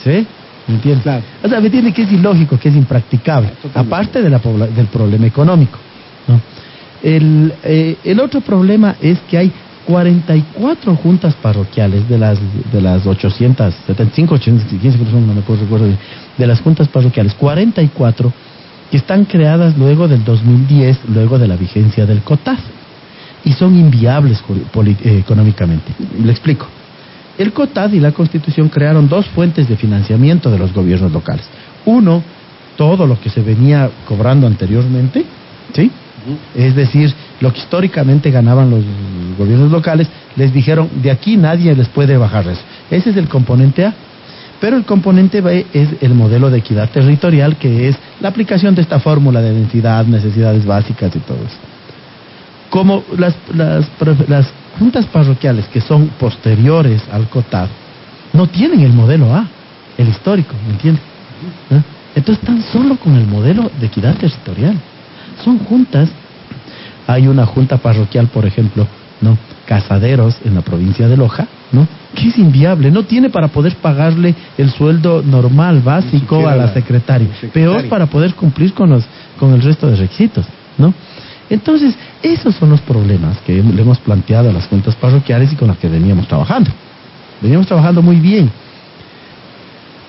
¿Sí? 0.03 0.27
¿Me 0.69 0.75
entiendes? 0.75 1.03
Claro. 1.03 1.23
O 1.43 1.49
sea, 1.49 1.61
me 1.61 1.67
entiende 1.67 1.93
que 1.93 2.03
es 2.03 2.13
ilógico, 2.13 2.59
que 2.59 2.69
es 2.69 2.77
impracticable, 2.77 3.49
Totalmente. 3.63 3.95
aparte 3.95 4.23
de 4.23 4.31
la 4.31 4.39
del 4.39 4.87
problema 4.87 5.27
económico. 5.27 5.79
¿no? 6.27 6.41
El, 7.03 7.53
eh, 7.63 7.97
el 8.05 8.21
otro 8.21 8.41
problema 8.41 8.97
es 9.01 9.19
que 9.29 9.39
hay 9.39 9.53
44 9.87 10.97
juntas 10.97 11.35
parroquiales 11.35 12.09
de 12.09 12.19
las 12.19 12.39
de 12.73 12.81
las 12.81 13.07
875, 13.07 14.35
815, 14.35 14.99
creo 14.99 15.07
que 15.07 15.13
son, 15.13 15.27
no 15.27 15.35
me 15.35 15.41
acuerdo, 15.41 15.63
recuerdo 15.63 15.87
de 16.37 16.47
las 16.47 16.61
juntas 16.61 16.89
parroquiales, 16.89 17.35
44 17.35 18.33
que 18.91 18.97
están 18.97 19.25
creadas 19.25 19.77
luego 19.77 20.09
del 20.09 20.25
2010, 20.25 21.01
luego 21.09 21.39
de 21.39 21.49
la 21.49 21.57
vigencia 21.57 22.07
del 22.07 22.23
COTAF, 22.23 22.61
y 23.47 23.53
son 23.53 23.79
inviables 23.79 24.43
eh, 24.43 25.19
económicamente. 25.21 25.93
Le 26.21 26.33
explico. 26.33 26.67
El 27.39 27.53
COTAD 27.53 27.93
y 27.93 28.01
la 28.01 28.11
Constitución 28.11 28.69
crearon 28.69 29.09
dos 29.09 29.27
fuentes 29.27 29.69
de 29.69 29.77
financiamiento 29.77 30.51
de 30.51 30.59
los 30.59 30.73
gobiernos 30.73 31.13
locales. 31.13 31.47
Uno, 31.85 32.23
todo 32.77 33.07
lo 33.07 33.21
que 33.21 33.31
se 33.31 33.43
venía 33.43 33.89
cobrando 34.09 34.49
anteriormente, 34.49 35.25
¿sí? 35.73 35.91
Es 36.57 36.75
decir, 36.75 37.15
lo 37.41 37.53
que 37.53 37.61
históricamente 37.61 38.33
ganaban 38.33 38.69
los 38.69 38.83
gobiernos 39.39 39.71
locales, 39.71 40.09
les 40.35 40.53
dijeron, 40.53 40.89
de 41.01 41.13
aquí 41.13 41.37
nadie 41.37 41.73
les 41.77 41.87
puede 41.87 42.17
bajar 42.17 42.49
eso. 42.49 42.63
Ese 42.91 43.11
es 43.11 43.17
el 43.17 43.29
componente 43.29 43.85
A. 43.85 43.95
Pero 44.61 44.77
el 44.77 44.85
componente 44.85 45.41
B 45.41 45.67
es 45.73 45.91
el 46.01 46.15
modelo 46.15 46.51
de 46.51 46.59
equidad 46.59 46.91
territorial, 46.91 47.57
que 47.57 47.89
es 47.89 47.97
la 48.21 48.31
aplicación 48.31 48.75
de 48.75 48.83
esta 48.83 48.99
fórmula 48.99 49.41
de 49.41 49.53
densidad, 49.53 50.05
necesidades 50.07 50.65
básicas 50.67 51.15
y 51.15 51.19
todo 51.21 51.39
eso 51.47 51.76
como 52.71 53.03
las, 53.17 53.35
las, 53.55 53.87
las 54.29 54.47
juntas 54.79 55.07
parroquiales 55.07 55.67
que 55.69 55.81
son 55.81 56.09
posteriores 56.19 57.03
al 57.13 57.29
COTAD 57.29 57.69
no 58.33 58.47
tienen 58.49 58.81
el 58.81 58.93
modelo 58.93 59.35
A, 59.35 59.47
el 59.97 60.09
histórico, 60.09 60.55
¿me 60.67 60.73
entiendes? 60.73 61.03
¿Ah? 61.71 61.81
Entonces 62.15 62.43
están 62.43 62.63
solo 62.73 62.97
con 62.97 63.15
el 63.17 63.27
modelo 63.27 63.71
de 63.81 63.87
equidad 63.87 64.15
territorial. 64.17 64.75
Son 65.45 65.59
juntas, 65.61 66.09
hay 67.07 67.29
una 67.29 67.47
junta 67.47 67.77
parroquial, 67.79 68.27
por 68.29 68.45
ejemplo, 68.47 68.87
¿no? 69.21 69.37
Casaderos 69.67 70.37
en 70.45 70.55
la 70.55 70.61
provincia 70.63 71.09
de 71.09 71.17
Loja, 71.17 71.47
¿no? 71.73 71.87
Que 72.15 72.29
es 72.29 72.39
inviable, 72.39 72.91
no 72.91 73.03
tiene 73.05 73.31
para 73.31 73.49
poder 73.49 73.77
pagarle 73.77 74.35
el 74.59 74.71
sueldo 74.71 75.23
normal, 75.23 75.81
básico 75.83 76.47
a 76.49 76.57
la 76.57 76.67
la- 76.67 76.73
secretaria. 76.75 77.29
la 77.29 77.35
secretaria. 77.35 77.71
Peor 77.79 77.89
para 77.89 78.07
poder 78.07 78.35
cumplir 78.35 78.73
con 78.75 78.91
los 78.91 79.05
con 79.39 79.53
el 79.55 79.63
resto 79.63 79.87
de 79.89 79.97
requisitos, 79.97 80.47
¿no? 80.79 80.93
Entonces, 81.49 81.95
esos 82.23 82.55
son 82.57 82.71
los 82.71 82.81
problemas 82.81 83.39
que 83.47 83.63
le 83.63 83.83
hemos 83.83 83.99
planteado 83.99 84.51
a 84.51 84.53
las 84.53 84.67
juntas 84.67 84.95
parroquiales 84.97 85.53
y 85.53 85.57
con 85.57 85.69
las 85.69 85.79
que 85.79 85.89
veníamos 85.89 86.27
trabajando. 86.27 86.71
Veníamos 87.41 87.67
trabajando 87.67 88.03
muy 88.03 88.17
bien. 88.17 88.51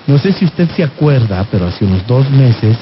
No 0.08 0.18
sé 0.18 0.32
si 0.32 0.46
usted 0.46 0.70
se 0.76 0.84
acuerda, 0.84 1.46
pero 1.52 1.68
hace 1.68 1.86
unos 1.86 2.06
dos 2.08 2.30
meses, 2.32 2.78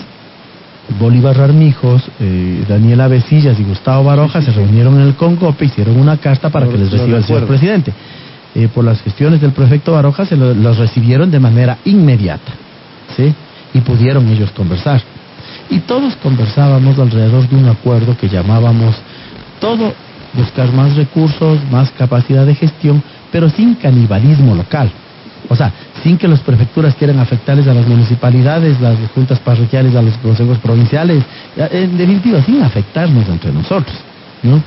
Bolívar 1.00 1.39
Armijos, 1.41 2.03
eh, 2.19 2.63
Daniela 2.69 3.07
Besillas 3.07 3.59
y 3.59 3.63
Gustavo 3.63 4.03
Baroja 4.03 4.41
se 4.41 4.51
reunieron 4.51 4.95
en 5.01 5.07
el 5.07 5.15
Congope, 5.15 5.65
hicieron 5.65 5.97
una 6.00 6.17
carta 6.17 6.50
para 6.50 6.67
que 6.67 6.77
les 6.77 6.91
reciba 6.91 7.17
el 7.17 7.24
señor 7.24 7.41
presidente. 7.47 7.93
Eh, 8.53 8.69
por 8.74 8.85
las 8.85 9.01
gestiones 9.01 9.41
del 9.41 9.51
prefecto 9.51 9.91
Baroja 9.93 10.25
se 10.25 10.38
lo- 10.38 10.53
los 10.53 10.77
recibieron 10.77 11.29
de 11.31 11.39
manera 11.39 11.79
inmediata, 11.85 12.53
¿sí? 13.17 13.33
Y 13.74 13.81
pudieron 13.81 14.27
ellos 14.29 14.51
conversar. 14.51 15.01
Y 15.69 15.79
todos 15.79 16.15
conversábamos 16.17 16.98
alrededor 17.00 17.48
de 17.50 17.55
un 17.55 17.67
acuerdo 17.69 18.15
que 18.17 18.29
llamábamos 18.29 18.95
todo 19.60 19.93
buscar 20.34 20.72
más 20.74 20.95
recursos, 20.95 21.60
más 21.72 21.89
capacidad 21.91 22.45
de 22.45 22.55
gestión, 22.55 23.01
pero 23.31 23.50
sin 23.50 23.75
canibalismo 23.75 24.53
local. 24.53 24.91
O 25.48 25.55
sea, 25.55 25.72
sin 26.03 26.17
que 26.17 26.27
las 26.27 26.39
prefecturas 26.39 26.95
quieran 26.95 27.19
afectarles 27.19 27.67
a 27.67 27.74
las 27.74 27.88
municipalidades, 27.88 28.79
las 28.81 28.98
juntas 29.13 29.39
parroquiales, 29.39 29.95
a 29.95 30.01
los 30.01 30.15
consejos 30.17 30.57
provinciales, 30.57 31.24
en 31.55 31.98
definitiva, 31.98 32.41
sin 32.43 32.62
afectarnos 32.63 33.27
entre 33.29 33.51
nosotros, 33.51 33.95
¿no? 34.43 34.62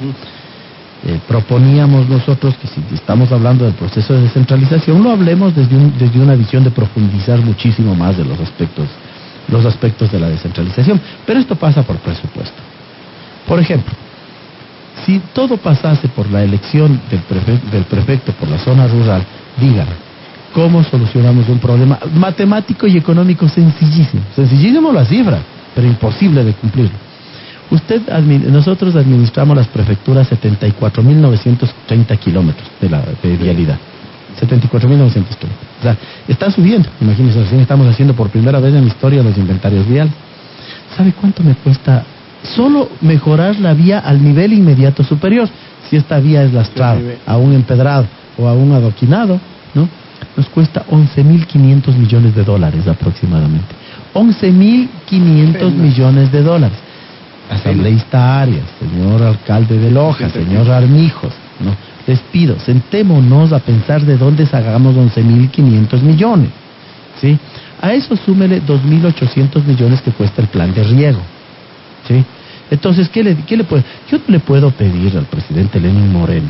Eh, 1.07 1.21
proponíamos 1.28 2.09
nosotros 2.09 2.55
que 2.61 2.67
si 2.67 2.83
estamos 2.95 3.31
hablando 3.31 3.64
del 3.64 3.75
proceso 3.75 4.14
de 4.14 4.23
descentralización, 4.23 5.02
lo 5.02 5.11
hablemos 5.12 5.55
desde, 5.55 5.76
un- 5.76 5.93
desde 5.97 6.19
una 6.21 6.35
visión 6.35 6.64
de 6.64 6.71
profundizar 6.71 7.38
muchísimo 7.40 7.95
más 7.95 8.17
de 8.17 8.25
los 8.25 8.38
aspectos, 8.40 8.87
los 9.49 9.64
aspectos 9.64 10.11
de 10.12 10.19
la 10.21 10.28
descentralización. 10.28 11.00
Pero 11.26 11.40
esto 11.40 11.57
pasa 11.57 11.83
por 11.83 11.97
presupuesto. 11.99 12.57
Por 13.47 13.59
ejemplo, 13.61 13.93
si 15.07 15.21
todo 15.33 15.57
pasase 15.57 16.09
por 16.09 16.31
la 16.31 16.43
elección 16.43 17.00
del, 17.11 17.21
prefe- 17.26 17.61
del 17.71 17.85
prefecto 17.85 18.33
por 18.33 18.49
la 18.49 18.59
zona 18.59 18.87
rural, 18.88 19.23
dígame, 19.59 19.93
¿cómo 20.52 20.83
solucionamos 20.85 21.49
un 21.49 21.59
problema 21.59 21.99
matemático 22.14 22.87
y 22.87 22.97
económico 22.97 23.49
sencillísimo? 23.49 24.23
Sencillísimo 24.37 24.93
la 24.93 25.05
cifra, 25.05 25.38
pero 25.75 25.87
imposible 25.87 26.45
de 26.45 26.52
cumplirlo. 26.55 26.97
Usted, 27.71 28.00
nosotros 28.50 28.97
administramos 28.97 29.55
las 29.57 29.67
prefecturas 29.69 30.31
74.930 30.31 32.19
kilómetros 32.19 32.67
de 32.81 32.88
la 32.88 33.02
de 33.23 33.37
vialidad. 33.37 33.78
74.930. 34.40 35.25
O 35.78 35.82
sea, 35.82 35.97
está 36.26 36.50
subiendo. 36.50 36.88
Imagínense, 37.00 37.40
recién 37.40 37.61
estamos 37.61 37.87
haciendo 37.87 38.14
por 38.14 38.28
primera 38.30 38.58
vez 38.58 38.75
en 38.75 38.82
la 38.82 38.88
historia 38.88 39.23
los 39.23 39.37
inventarios 39.37 39.87
viales. 39.88 40.12
¿Sabe 40.97 41.12
cuánto 41.12 41.42
me 41.42 41.54
cuesta 41.54 42.04
solo 42.42 42.88
mejorar 43.00 43.58
la 43.61 43.75
vía 43.75 44.00
al 44.00 44.23
nivel 44.23 44.52
inmediato 44.52 45.04
superior? 45.04 45.49
Si 45.88 45.97
esta 45.97 46.18
vía 46.18 46.42
es 46.42 46.52
lastrada, 46.52 47.00
a 47.26 47.37
un 47.37 47.52
empedrado 47.52 48.06
o 48.37 48.49
a 48.49 48.54
un 48.54 48.73
adoquinado, 48.73 49.40
¿no? 49.75 49.88
Nos 50.37 50.49
cuesta 50.49 50.85
11.500 50.90 51.97
millones 51.97 52.35
de 52.35 52.44
dólares 52.44 52.87
aproximadamente. 52.87 53.75
11.500 54.14 55.73
millones 55.73 56.32
de 56.32 56.42
dólares. 56.42 56.78
Asambleísta 57.50 58.40
Arias, 58.42 58.64
señor 58.78 59.23
alcalde 59.23 59.78
de 59.78 59.90
Loja, 59.90 60.28
señor 60.28 60.70
Armijos, 60.70 61.32
¿no? 61.61 61.75
Les 62.07 62.21
pido, 62.21 62.59
sentémonos 62.61 63.53
a 63.53 63.59
pensar 63.59 64.03
de 64.03 64.17
dónde 64.17 64.47
sacamos 64.47 64.95
11.500 64.97 66.00
millones, 66.03 66.49
¿sí? 67.21 67.38
A 67.81 67.93
eso 67.93 68.17
súmele 68.17 68.62
2.800 68.62 69.65
millones 69.65 70.00
que 70.03 70.11
cuesta 70.12 70.43
el 70.43 70.49
plan 70.49 70.73
de 70.75 70.83
riego, 70.85 71.21
¿sí? 72.07 72.25
Entonces, 72.71 73.09
¿qué 73.09 73.23
le, 73.25 73.35
qué 73.37 73.57
le 73.57 73.65
puedo? 73.65 73.83
Yo 74.11 74.19
le 74.27 74.41
puedo 74.41 74.71
pedir 74.71 75.17
al 75.17 75.25
presidente 75.25 75.81
Lenin 75.81 76.12
Moreno 76.12 76.49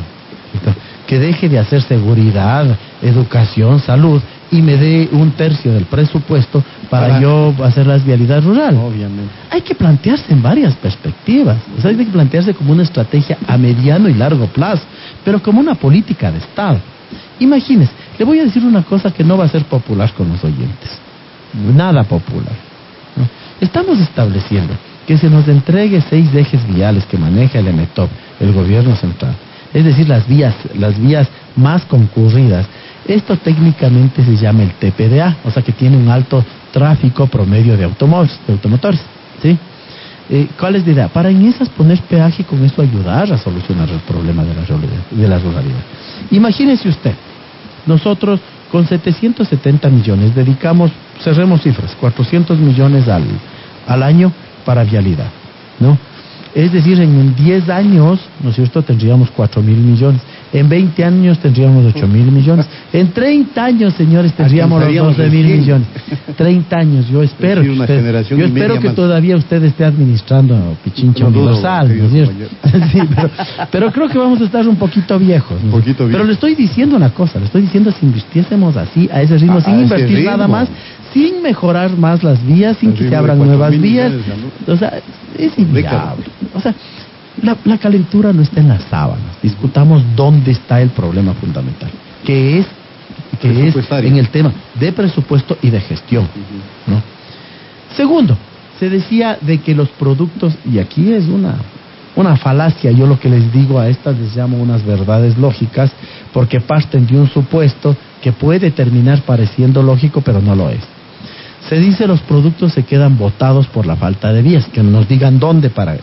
que 1.07 1.19
deje 1.19 1.49
de 1.49 1.59
hacer 1.59 1.83
seguridad, 1.83 2.67
educación, 3.03 3.81
salud 3.81 4.21
y 4.51 4.61
me 4.63 4.77
dé 4.77 5.09
un 5.13 5.31
tercio 5.33 5.73
del 5.73 5.85
presupuesto 5.85 6.63
para, 6.91 7.09
Para- 7.09 7.21
yo 7.21 7.55
hacer 7.65 7.87
las 7.87 8.05
vialidades 8.05 8.45
rurales 8.45 8.81
Obviamente. 8.81 9.31
hay 9.51 9.61
que 9.61 9.75
plantearse 9.75 10.33
en 10.33 10.43
varias 10.43 10.75
perspectivas. 10.75 11.57
O 11.79 11.81
sea, 11.81 11.91
hay 11.91 11.97
que 11.97 12.05
plantearse 12.07 12.55
como 12.55 12.73
una 12.73 12.83
estrategia 12.83 13.37
a 13.47 13.57
mediano 13.59 14.09
y 14.09 14.15
largo 14.15 14.47
plazo, 14.47 14.83
pero 15.29 15.43
como 15.43 15.61
una 15.61 15.75
política 15.75 16.33
de 16.33 16.39
Estado. 16.39 16.81
Imagínese, 17.39 17.93
le 18.19 18.25
voy 18.25 18.41
a 18.41 18.45
decir 18.45 18.65
una 18.65 18.83
cosa 18.83 19.11
que 19.11 19.23
no 19.23 19.37
va 19.37 19.45
a 19.45 19.49
ser 19.49 19.63
popular 19.65 20.11
con 20.15 20.27
los 20.27 20.43
oyentes. 20.43 20.89
Nada 21.53 22.03
popular. 22.05 22.55
Estamos 23.61 24.01
estableciendo 24.01 24.73
que 25.07 25.19
se 25.19 25.29
nos 25.29 25.47
entregue 25.47 26.03
seis 26.09 26.35
ejes 26.35 26.67
viales 26.67 27.05
que 27.05 27.19
maneja 27.19 27.59
el 27.59 27.69
EMETOP, 27.69 28.09
el 28.41 28.55
gobierno 28.55 28.97
central. 28.97 29.35
Es 29.75 29.85
decir, 29.85 30.09
las 30.09 30.27
vías, 30.27 30.55
las 30.79 30.99
vías 30.99 31.29
más 31.57 31.85
concurridas. 31.85 32.65
Esto 33.07 33.37
técnicamente 33.37 34.25
se 34.25 34.35
llama 34.35 34.63
el 34.63 34.71
TPDA, 34.71 35.37
o 35.45 35.51
sea 35.51 35.63
que 35.63 35.73
tiene 35.73 35.99
un 35.99 36.09
alto 36.09 36.43
tráfico 36.73 37.27
promedio 37.27 37.77
de 37.77 37.85
automóviles, 37.85 38.41
de 38.47 38.55
automotores. 38.55 39.01
¿sí? 39.43 39.59
Eh, 40.31 40.47
¿Cuál 40.59 40.77
es 40.77 40.87
la 40.87 40.93
idea? 40.93 41.09
Para 41.09 41.31
en 41.31 41.47
esas 41.47 41.69
poner 41.71 42.01
peaje 42.03 42.43
y 42.43 42.45
con 42.45 42.63
eso 42.65 42.83
ayudar 42.83 43.33
a 43.33 43.39
solucionar 43.39 43.89
el 43.89 44.01
problema 44.01 44.45
de 44.45 44.55
la 44.55 44.65
ruralidad. 44.65 45.07
De 45.11 45.29
la 45.29 45.39
ruralidad. 45.39 45.81
Imagínese 46.31 46.89
usted, 46.89 47.15
nosotros 47.87 48.41
con 48.71 48.87
770 48.87 49.89
millones 49.89 50.35
dedicamos, 50.35 50.91
cerremos 51.23 51.63
cifras, 51.63 51.97
400 51.99 52.59
millones 52.59 53.09
al, 53.09 53.25
al 53.87 54.03
año 54.03 54.31
para 54.67 54.85
vialidad, 54.85 55.31
¿no? 55.81 55.97
Es 56.55 56.73
decir, 56.73 57.01
en 57.01 57.35
10 57.35 57.69
años, 57.71 58.21
¿no 58.43 58.51
es 58.51 58.57
cierto?, 58.57 58.83
tendríamos 58.83 59.31
4 59.31 59.63
mil 59.63 59.77
millones. 59.77 60.21
En 60.53 60.69
20 60.69 61.05
años 61.05 61.39
tendríamos 61.39 61.85
8 61.95 62.07
mil 62.09 62.33
millones. 62.33 62.67
En 62.93 63.11
30 63.13 63.65
años, 63.65 63.93
señores, 63.95 64.33
tendríamos 64.33 64.83
los 64.83 65.17
12 65.17 65.29
mil 65.31 65.47
millones. 65.47 65.89
30 66.37 66.79
años, 66.79 67.09
yo 67.09 67.23
espero. 67.23 67.61
usted- 67.61 68.25
yo 68.31 68.45
espero 68.47 68.81
que 68.81 68.87
más. 68.89 68.95
todavía 68.97 69.37
usted 69.37 69.63
esté 69.65 69.85
administrando 69.85 70.77
Pichincha 70.83 71.25
No 71.25 71.29
Universal, 71.31 71.89
pero, 73.15 73.31
pero 73.71 73.93
creo 73.93 74.09
que 74.09 74.19
vamos 74.19 74.41
a 74.41 74.45
estar 74.45 74.67
un 74.67 74.77
poquito 74.77 75.19
viejos. 75.19 75.61
¿no? 75.63 75.67
Un 75.75 75.81
poquito 75.81 76.07
Pero 76.11 76.25
le 76.25 76.33
estoy 76.33 76.55
diciendo 76.55 76.97
una 76.97 77.11
cosa, 77.11 77.39
le 77.39 77.45
estoy 77.47 77.63
diciendo 77.63 77.91
si 77.93 78.07
invirtiésemos 78.07 78.77
así, 78.77 79.09
a 79.13 79.21
ese 79.23 79.37
ritmo, 79.39 79.61
sin 79.61 79.81
invertir 79.81 80.25
nada 80.25 80.49
más, 80.49 80.69
sin 81.13 81.43
mejorar 81.43 81.97
más 81.97 82.23
las 82.23 82.45
vías, 82.47 82.77
sin 82.79 82.93
que 82.93 83.09
se 83.09 83.17
abran 83.17 83.39
nuevas 83.39 83.79
vías. 83.79 84.13
O 84.67 84.77
sea, 84.77 84.95
es 85.37 85.59
inviable. 85.59 86.25
O 86.55 86.61
sea, 86.61 86.75
la, 87.43 87.57
la 87.65 87.79
calentura 87.79 88.33
no 88.33 88.43
está 88.43 88.61
en 88.61 88.69
las 88.69 88.83
sábanas. 88.85 89.37
Discutamos 89.43 90.03
dónde 90.17 90.53
está 90.53 90.81
el 90.81 90.91
problema 90.91 91.35
fundamental, 91.35 91.91
que 92.25 92.59
es, 92.59 92.67
que 93.41 93.69
es 93.69 93.75
en 93.91 94.17
el 94.17 94.29
tema 94.29 94.53
de 94.79 94.93
presupuesto 94.93 95.57
y 95.63 95.71
de 95.71 95.81
gestión. 95.81 96.29
¿no? 96.87 97.03
Segundo, 97.97 98.37
se 98.79 98.89
decía 98.89 99.39
de 99.41 99.59
que 99.59 99.75
los 99.75 99.89
productos, 99.91 100.55
y 100.71 100.79
aquí 100.79 101.13
es 101.13 101.27
una, 101.27 101.57
una 102.17 102.37
falacia, 102.37 102.91
yo 102.91 103.07
lo 103.07 103.19
que 103.19 103.29
les 103.29 103.53
digo 103.53 103.79
a 103.79 103.89
estas 103.89 104.19
les 104.19 104.37
llamo 104.37 104.59
unas 104.59 104.85
verdades 104.85 105.37
lógicas, 105.37 105.91
porque 106.33 106.61
parten 106.61 107.07
de 107.07 107.19
un 107.19 107.29
supuesto 107.29 107.97
que 108.23 108.33
puede 108.33 108.71
terminar 108.71 109.23
pareciendo 109.23 109.83
lógico, 109.83 110.21
pero 110.21 110.41
no 110.41 110.55
lo 110.55 110.71
es. 110.71 110.98
Se 111.69 111.79
dice 111.79 112.07
los 112.07 112.21
productos 112.21 112.73
se 112.73 112.85
quedan 112.85 113.19
botados 113.19 113.67
por 113.67 113.87
la 113.87 113.97
falta 113.97 114.33
de 114.33 114.43
vías, 114.43 114.67
que 114.67 114.83
nos 114.83 115.09
digan 115.09 115.39
dónde 115.39 115.71
para 115.71 115.97
eh, 115.97 116.01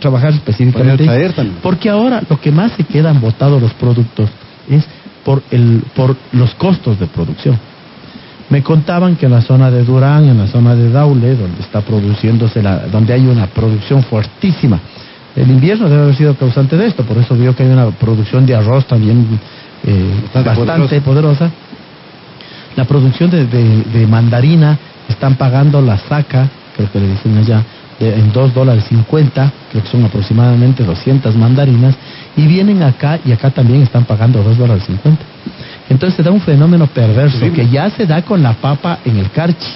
trabajar 0.00 0.32
específicamente. 0.32 1.04
Para 1.04 1.16
traer 1.16 1.32
también. 1.32 1.58
Porque 1.62 1.88
ahora 1.88 2.22
lo 2.28 2.40
que 2.40 2.50
más 2.50 2.72
se 2.72 2.84
quedan 2.84 3.20
botados 3.20 3.60
los 3.62 3.72
productos 3.74 4.28
es 4.68 4.84
por, 5.24 5.42
el, 5.50 5.82
por 5.94 6.16
los 6.32 6.54
costos 6.54 6.98
de 6.98 7.06
producción. 7.06 7.58
Me 8.50 8.62
contaban 8.62 9.16
que 9.16 9.26
en 9.26 9.32
la 9.32 9.40
zona 9.42 9.70
de 9.70 9.82
Durán, 9.84 10.24
en 10.28 10.38
la 10.38 10.46
zona 10.46 10.74
de 10.74 10.90
Daule, 10.90 11.34
donde 11.34 11.60
está 11.62 11.80
produciéndose 11.80 12.62
la, 12.62 12.86
donde 12.86 13.12
hay 13.12 13.26
una 13.26 13.46
producción 13.46 14.02
fuertísima. 14.04 14.78
El 15.34 15.50
invierno 15.50 15.88
debe 15.88 16.02
haber 16.02 16.14
sido 16.16 16.34
causante 16.34 16.76
de 16.76 16.86
esto, 16.86 17.02
por 17.04 17.18
eso 17.18 17.36
veo 17.36 17.54
que 17.56 17.62
hay 17.64 17.70
una 17.70 17.90
producción 17.90 18.46
de 18.46 18.54
arroz 18.54 18.86
también 18.86 19.26
eh, 19.84 20.10
Bastante 20.32 20.48
bastante 20.50 21.00
poderosa. 21.00 21.50
La 22.76 22.84
producción 22.84 23.30
de, 23.30 23.46
de- 23.46 23.82
de 23.84 24.06
mandarina 24.06 24.78
están 25.08 25.36
pagando 25.36 25.80
la 25.80 25.96
saca, 25.98 26.48
creo 26.76 26.90
que 26.90 27.00
le 27.00 27.08
dicen 27.08 27.36
allá, 27.38 27.62
de- 27.98 28.14
en 28.14 28.32
2 28.32 28.52
dólares 28.52 28.84
50, 28.88 29.52
creo 29.70 29.82
que 29.82 29.88
son 29.88 30.04
aproximadamente 30.04 30.84
200 30.84 31.34
mandarinas, 31.36 31.94
y 32.36 32.46
vienen 32.46 32.82
acá 32.82 33.18
y 33.24 33.32
acá 33.32 33.50
también 33.50 33.82
están 33.82 34.04
pagando 34.04 34.42
2 34.42 34.58
dólares 34.58 34.84
50. 34.84 35.22
Entonces 35.88 36.16
se 36.16 36.22
da 36.22 36.30
un 36.30 36.40
fenómeno 36.40 36.86
perverso 36.88 37.38
que 37.52 37.68
ya 37.68 37.88
se 37.90 38.06
da 38.06 38.20
con 38.22 38.42
la 38.42 38.52
papa 38.54 38.98
en 39.04 39.16
el 39.18 39.30
carchi, 39.30 39.66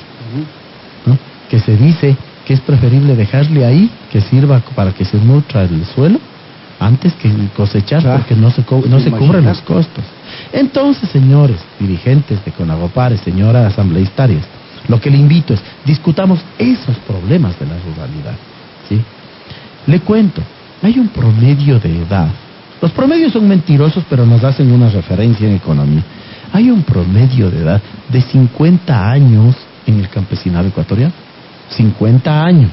¿no? 1.06 1.16
que 1.48 1.58
se 1.60 1.76
dice 1.76 2.16
que 2.46 2.54
es 2.54 2.60
preferible 2.60 3.14
dejarle 3.16 3.64
ahí 3.64 3.90
que 4.10 4.20
sirva 4.20 4.60
para 4.74 4.92
que 4.92 5.04
se 5.04 5.16
nutra 5.18 5.62
el 5.62 5.84
suelo 5.86 6.18
antes 6.80 7.12
que 7.14 7.30
cosechar 7.56 8.00
Claro. 8.02 8.18
porque 8.18 8.34
no 8.34 8.50
se, 8.50 8.62
co- 8.64 8.82
no 8.88 8.98
se 9.00 9.10
cubren 9.10 9.44
los 9.44 9.60
costos. 9.62 10.02
Entonces, 10.52 11.08
señores 11.10 11.58
dirigentes 11.78 12.44
de 12.44 12.50
Conagopares, 12.52 13.20
señoras 13.20 13.72
asambleístarias, 13.72 14.42
lo 14.90 15.00
que 15.00 15.08
le 15.08 15.18
invito 15.18 15.54
es 15.54 15.60
discutamos 15.84 16.40
esos 16.58 16.96
problemas 17.06 17.58
de 17.60 17.66
la 17.66 17.74
ruralidad. 17.78 18.34
¿sí? 18.88 19.00
Le 19.86 20.00
cuento, 20.00 20.42
hay 20.82 20.98
un 20.98 21.08
promedio 21.08 21.78
de 21.78 22.02
edad. 22.02 22.28
Los 22.82 22.90
promedios 22.90 23.32
son 23.32 23.46
mentirosos, 23.46 24.02
pero 24.10 24.26
nos 24.26 24.42
hacen 24.42 24.72
una 24.72 24.88
referencia 24.88 25.46
en 25.46 25.54
economía. 25.54 26.02
Hay 26.52 26.70
un 26.70 26.82
promedio 26.82 27.50
de 27.50 27.60
edad 27.60 27.80
de 28.08 28.20
50 28.20 29.10
años 29.10 29.54
en 29.86 30.00
el 30.00 30.08
campesinado 30.08 30.66
ecuatoriano. 30.66 31.12
50 31.68 32.44
años. 32.44 32.72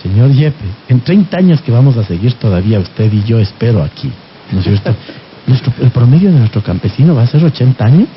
Señor 0.00 0.30
Yepes, 0.30 0.70
en 0.88 1.00
30 1.00 1.36
años 1.36 1.60
que 1.62 1.72
vamos 1.72 1.96
a 1.96 2.04
seguir 2.04 2.34
todavía 2.34 2.78
usted 2.78 3.12
y 3.12 3.24
yo 3.24 3.38
espero 3.40 3.82
aquí, 3.82 4.10
¿no 4.52 4.58
es 4.58 4.64
cierto? 4.64 4.94
Nuestro, 5.46 5.72
el 5.80 5.90
promedio 5.90 6.30
de 6.30 6.38
nuestro 6.38 6.62
campesino 6.62 7.14
va 7.16 7.22
a 7.22 7.26
ser 7.26 7.44
80 7.44 7.84
años. 7.84 8.08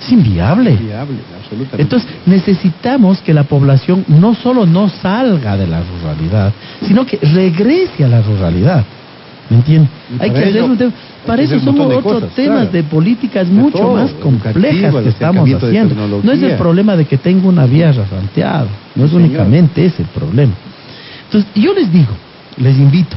Es 0.00 0.12
inviable. 0.12 0.70
Absolutamente. 0.72 1.82
Entonces 1.82 2.08
necesitamos 2.26 3.20
que 3.20 3.34
la 3.34 3.44
población 3.44 4.04
no 4.08 4.34
solo 4.34 4.66
no 4.66 4.88
salga 4.88 5.56
de 5.56 5.66
la 5.66 5.82
ruralidad, 5.82 6.52
sino 6.82 7.04
que 7.04 7.18
regrese 7.18 8.04
a 8.04 8.08
la 8.08 8.22
ruralidad. 8.22 8.84
¿Me 9.50 9.56
entiende? 9.56 9.88
Y 10.10 10.22
Hay 10.22 10.30
que 10.30 10.44
hacer 10.44 10.62
un 10.62 10.76
tema- 10.76 10.92
Para 11.26 11.42
eso 11.42 11.58
son 11.58 11.80
otros 11.80 12.02
cosas, 12.02 12.30
temas 12.34 12.56
claro. 12.64 12.70
de 12.70 12.82
políticas 12.84 13.48
De 13.48 13.54
mucho 13.54 13.78
todo, 13.78 13.94
más 13.94 14.10
complejas 14.12 14.94
que 14.94 15.08
estamos 15.08 15.50
haciendo. 15.52 15.94
No 16.22 16.32
es 16.32 16.42
el 16.42 16.56
problema 16.56 16.96
de 16.96 17.06
que 17.06 17.16
tengo 17.16 17.48
una 17.48 17.64
vía 17.66 17.90
rafanteada, 17.92 18.66
no 18.94 19.04
es 19.04 19.10
señor. 19.10 19.26
únicamente 19.26 19.84
ese 19.86 20.02
el 20.02 20.08
problema. 20.08 20.52
Entonces, 21.24 21.50
yo 21.54 21.72
les 21.74 21.90
digo, 21.92 22.12
les 22.58 22.76
invito. 22.76 23.16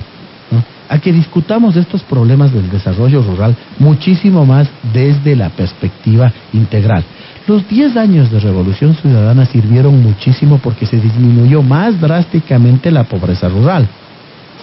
A 0.92 1.00
que 1.00 1.14
discutamos 1.14 1.78
estos 1.78 2.02
problemas 2.04 2.52
del 2.52 2.70
desarrollo 2.70 3.24
rural 3.24 3.56
muchísimo 3.80 4.46
más 4.46 4.68
desde 4.92 5.38
la 5.38 5.50
perspectiva 5.50 6.34
integral. 6.52 7.02
Los 7.48 7.66
10 7.66 7.96
años 7.96 8.30
de 8.30 8.42
Revolución 8.42 8.94
Ciudadana 8.96 9.46
sirvieron 9.46 10.04
muchísimo 10.04 10.58
porque 10.58 10.86
se 10.86 10.98
disminuyó 10.98 11.62
más 11.62 12.00
drásticamente 12.00 12.92
la 12.92 13.06
pobreza 13.06 13.48
rural. 13.48 13.88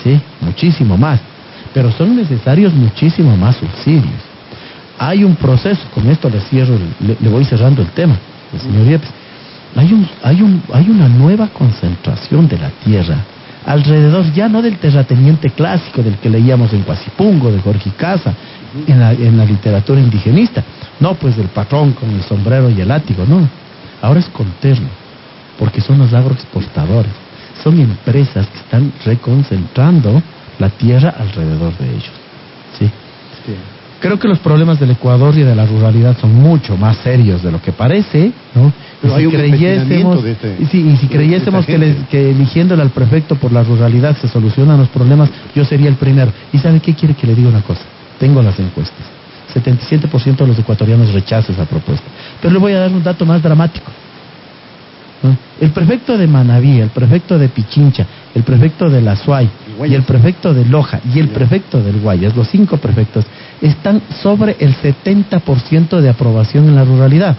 Sí, 0.05 0.21
muchísimo 0.43 0.99
más. 0.99 1.19
Pero 1.73 1.91
son 1.93 2.15
necesarios 2.15 2.75
muchísimo 2.75 3.35
más 3.35 3.57
subsidios. 3.57 4.21
Hay 4.99 5.25
un 5.25 5.35
proceso, 5.35 5.81
con 5.95 6.11
esto 6.11 6.29
le 6.29 6.41
cierro, 6.43 6.75
le, 7.01 7.17
le 7.19 7.29
voy 7.31 7.47
cerrando 7.47 7.81
el 7.81 7.89
tema, 7.89 8.19
el 8.53 8.61
señor 8.61 8.87
Yepes. 8.87 9.11
Hay, 9.77 9.93
un, 9.95 10.07
hay, 10.23 10.43
un, 10.43 10.63
hay 10.75 10.91
una 10.91 11.09
nueva 11.09 11.49
concentración 11.49 12.47
de 12.49 12.59
la 12.59 12.69
tierra 12.85 13.25
alrededor 13.69 14.33
ya 14.33 14.49
no 14.49 14.63
del 14.63 14.79
terrateniente 14.79 15.51
clásico 15.51 16.03
del 16.03 16.17
que 16.17 16.31
leíamos 16.31 16.73
en 16.73 16.85
Guasipungo, 16.85 17.53
de 17.53 17.61
Jorge 17.61 17.91
Casa, 17.91 18.33
en 18.87 18.99
la, 18.99 19.13
en 19.13 19.37
la 19.37 19.45
literatura 19.45 20.01
indigenista. 20.01 20.65
No, 21.01 21.15
pues 21.15 21.37
del 21.37 21.49
patrón 21.49 21.93
con 21.93 22.09
el 22.11 22.23
sombrero 22.23 22.71
y 22.71 22.81
el 22.81 22.89
látigo, 22.89 23.27
no. 23.27 23.47
Ahora 24.01 24.21
es 24.21 24.29
conterno, 24.31 24.89
porque 25.59 25.83
son 25.83 25.99
los 25.99 26.15
agroexportadores. 26.15 27.13
Son 27.63 27.79
empresas 27.79 28.47
que 28.47 28.59
están 28.59 28.91
reconcentrando 29.05 30.23
la 30.59 30.71
tierra 30.71 31.15
alrededor 31.19 31.77
de 31.77 31.91
ellos. 31.91 32.13
¿sí? 32.79 32.87
Sí. 33.45 33.55
Creo 34.01 34.19
que 34.19 34.29
los 34.29 34.39
problemas 34.39 34.81
del 34.81 34.93
Ecuador 34.93 35.37
y 35.37 35.43
de 35.43 35.55
la 35.55 35.67
ruralidad 35.67 36.17
son 36.19 36.35
mucho 36.35 36.77
más 36.79 36.97
serios 36.99 37.43
de 37.43 37.53
lo 37.53 37.61
que 37.61 37.73
parece, 37.73 38.33
¿no? 38.55 38.73
Pero 39.01 39.13
y 39.13 39.17
hay 39.17 39.21
si 39.23 39.27
un 39.27 39.33
creyésemos, 39.33 40.23
de 40.25 40.33
este- 40.33 40.57
y 40.61 40.67
si, 40.67 40.79
y 40.81 40.97
si 40.97 41.07
de 41.07 41.15
creyésemos 41.15 41.65
que, 41.67 41.79
les- 41.79 42.07
que 42.09 42.31
eligiéndole 42.31 42.83
al 42.83 42.91
prefecto 42.91 43.37
por 43.37 43.53
la 43.53 43.63
ruralidad 43.63 44.17
se 44.17 44.29
solucionan 44.29 44.79
los 44.79 44.89
problemas, 44.89 45.31
yo 45.55 45.65
sería 45.65 45.89
el 45.89 45.95
primero. 45.97 46.33
¿Y 46.53 46.59
sabe 46.59 46.81
qué 46.81 46.95
quiere 46.95 47.15
que 47.15 47.27
le 47.27 47.35
diga 47.35 47.49
una 47.49 47.63
cosa? 47.63 47.83
Tengo 48.19 48.43
las 48.43 48.59
encuestas. 48.59 49.07
77% 49.55 50.37
de 50.37 50.47
los 50.47 50.59
ecuatorianos 50.59 51.13
rechazan 51.13 51.55
esa 51.55 51.65
propuesta. 51.65 52.05
Pero 52.43 52.53
le 52.53 52.59
voy 52.59 52.73
a 52.73 52.81
dar 52.81 52.91
un 52.93 53.03
dato 53.03 53.25
más 53.25 53.43
dramático. 53.43 53.91
¿no? 55.23 55.37
El 55.61 55.71
prefecto 55.71 56.17
de 56.19 56.27
Manabí, 56.27 56.81
el 56.81 56.91
prefecto 56.91 57.39
de 57.39 57.49
Pichincha, 57.49 58.07
el 58.35 58.43
prefecto 58.43 58.89
de 58.91 59.01
La 59.01 59.17
Suay 59.17 59.49
y 59.91 59.95
el 59.95 60.03
prefecto 60.03 60.53
de 60.55 60.65
Loja 60.65 61.01
y 61.15 61.19
el 61.19 61.29
prefecto 61.29 61.83
del 61.83 62.01
Guayas, 62.01 62.37
los 62.37 62.49
cinco 62.49 62.77
prefectos, 62.77 63.25
están 63.61 64.01
sobre 64.23 64.57
el 64.61 64.75
70% 64.77 66.01
de 66.01 66.09
aprobación 66.09 66.69
en 66.69 66.75
la 66.77 66.85
ruralidad. 66.85 67.37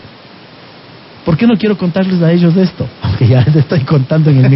¿Por 1.25 1.37
qué 1.37 1.45
no 1.47 1.57
quiero 1.57 1.77
contarles 1.77 2.21
a 2.21 2.31
ellos 2.31 2.55
esto? 2.57 2.87
Aunque 3.01 3.27
ya 3.27 3.43
les 3.45 3.55
estoy 3.57 3.81
contando 3.81 4.29
en 4.29 4.43
el 4.45 4.49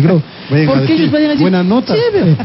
a 0.71 0.73
Porque 0.73 0.81
decir, 0.81 0.95
ellos 1.01 1.11
vayan 1.11 1.27
a 1.27 1.31
decir, 1.33 1.41
buena 1.43 1.63
nota. 1.63 1.93
chévere. 1.93 2.35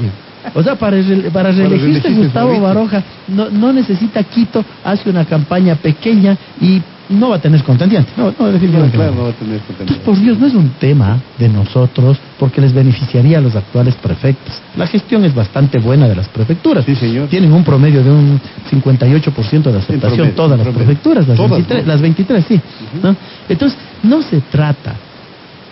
O 0.55 0.63
sea, 0.63 0.77
para, 0.77 0.97
re- 0.97 1.31
para 1.31 1.51
reelegirse 1.51 1.85
reelegirse 2.09 2.09
Gustavo. 2.15 2.61
Baroja 2.61 3.03
no, 3.29 3.51
no 3.51 3.73
necesita 3.73 4.23
Quito, 4.25 4.65
hace 4.85 5.11
una 5.11 5.25
campaña 5.25 5.75
pequeña 5.77 6.37
y 6.61 6.81
no 7.09 7.31
va 7.31 7.37
a 7.37 7.39
tener 7.41 7.63
contendiente. 7.63 8.11
No, 8.17 8.27
no, 8.27 8.33
claro, 8.35 9.15
no. 9.15 9.23
va 9.25 9.31
a 9.31 9.33
tener 9.33 9.61
contenido. 9.61 9.97
por 10.05 10.19
Dios, 10.19 10.39
no 10.39 10.47
es 10.47 10.55
un 10.55 10.71
tema 10.79 11.21
de 11.39 11.49
nosotros 11.49 12.19
porque 12.39 12.61
les 12.61 12.73
beneficiaría 12.73 13.39
a 13.39 13.41
los 13.41 13.57
actuales 13.57 13.95
prefectos. 13.95 14.55
La 14.77 14.87
gestión 14.87 15.25
es 15.25 15.35
bastante 15.35 15.79
buena 15.79 16.09
de 16.09 16.15
las 16.15 16.29
prefecturas. 16.29 16.85
Sí, 16.85 16.95
señor. 16.95 17.29
Tienen 17.29 17.53
un 17.53 17.65
promedio 17.65 18.03
de 18.03 18.11
un 18.11 18.41
58% 18.71 19.63
de 19.63 19.79
aceptación 19.79 20.01
promedio, 20.01 20.35
todas 20.35 20.59
las 20.59 20.69
prefecturas, 20.69 21.29
las 21.29 21.37
Todas, 21.37 21.51
23, 21.51 21.87
¿no? 21.87 21.93
las 21.93 22.01
23 22.01 22.45
sí. 22.47 22.61
¿no? 23.03 23.17
Entonces, 23.49 23.79
no 24.03 24.23
se 24.23 24.41
trata 24.43 24.95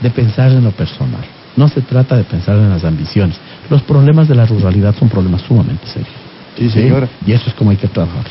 de 0.00 0.10
pensar 0.10 0.52
en 0.52 0.64
lo 0.64 0.70
personal, 0.70 1.22
no 1.56 1.68
se 1.68 1.82
trata 1.82 2.16
de 2.16 2.24
pensar 2.24 2.56
en 2.56 2.70
las 2.70 2.84
ambiciones. 2.84 3.36
Los 3.68 3.82
problemas 3.82 4.28
de 4.28 4.34
la 4.34 4.46
ruralidad 4.46 4.94
son 4.98 5.08
problemas 5.08 5.42
sumamente 5.42 5.86
serios. 5.86 6.14
Sí, 6.56 6.70
señora. 6.70 7.08
Y 7.26 7.32
eso 7.32 7.44
es 7.48 7.54
como 7.54 7.70
hay 7.70 7.76
que 7.76 7.88
trabajar. 7.88 8.24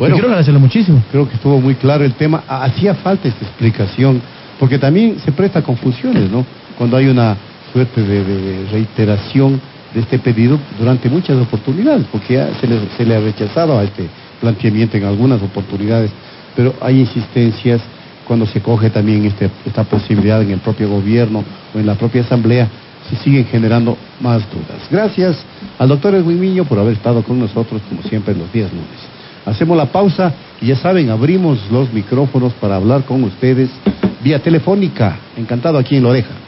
Bueno. 0.00 0.14
Quiero 0.16 0.28
agradecerle 0.28 0.58
muchísimo. 0.60 1.02
Creo 1.12 1.28
que 1.28 1.34
estuvo 1.36 1.60
muy 1.60 1.74
claro 1.76 2.04
el 2.04 2.14
tema. 2.14 2.42
Ha- 2.48 2.64
Hacía 2.64 2.94
falta 2.94 3.28
esta 3.28 3.44
explicación, 3.44 4.20
porque 4.58 4.78
también 4.78 5.18
se 5.24 5.30
presta 5.30 5.62
confusiones, 5.62 6.30
¿no? 6.30 6.44
Cuando 6.76 6.96
hay 6.96 7.06
una 7.06 7.36
suerte 7.72 8.02
de, 8.02 8.24
de 8.24 8.66
reiteración 8.72 9.60
de 9.94 10.00
este 10.00 10.18
pedido 10.18 10.58
durante 10.78 11.08
muchas 11.08 11.36
oportunidades, 11.36 12.06
porque 12.10 12.34
ya 12.34 12.48
se 12.60 12.66
le, 12.66 12.80
se 12.96 13.04
le 13.04 13.14
ha 13.16 13.20
rechazado 13.20 13.78
a 13.78 13.84
este 13.84 14.08
planteamiento 14.40 14.96
en 14.96 15.04
algunas 15.04 15.42
oportunidades, 15.42 16.10
pero 16.56 16.74
hay 16.80 17.00
insistencias 17.00 17.80
cuando 18.26 18.46
se 18.46 18.60
coge 18.60 18.88
también 18.90 19.24
este, 19.26 19.50
esta 19.66 19.84
posibilidad 19.84 20.40
en 20.42 20.50
el 20.52 20.60
propio 20.60 20.88
gobierno 20.88 21.44
o 21.74 21.78
en 21.78 21.86
la 21.86 21.94
propia 21.96 22.22
asamblea, 22.22 22.68
se 23.08 23.16
siguen 23.16 23.44
generando 23.46 23.98
más 24.20 24.42
dudas. 24.50 24.80
Gracias 24.90 25.36
al 25.78 25.88
doctor 25.88 26.14
Edwin 26.14 26.38
Miño 26.40 26.64
por 26.64 26.78
haber 26.78 26.92
estado 26.94 27.22
con 27.24 27.38
nosotros, 27.40 27.82
como 27.88 28.02
siempre, 28.02 28.34
los 28.34 28.50
días 28.52 28.70
lunes. 28.72 29.09
Hacemos 29.46 29.76
la 29.76 29.86
pausa 29.86 30.32
y 30.60 30.66
ya 30.66 30.76
saben, 30.76 31.10
abrimos 31.10 31.58
los 31.70 31.92
micrófonos 31.92 32.52
para 32.54 32.76
hablar 32.76 33.04
con 33.04 33.24
ustedes 33.24 33.70
vía 34.22 34.38
telefónica. 34.40 35.16
Encantado 35.36 35.78
aquí 35.78 35.96
en 35.96 36.02
La 36.02 36.10
Oreja. 36.10 36.39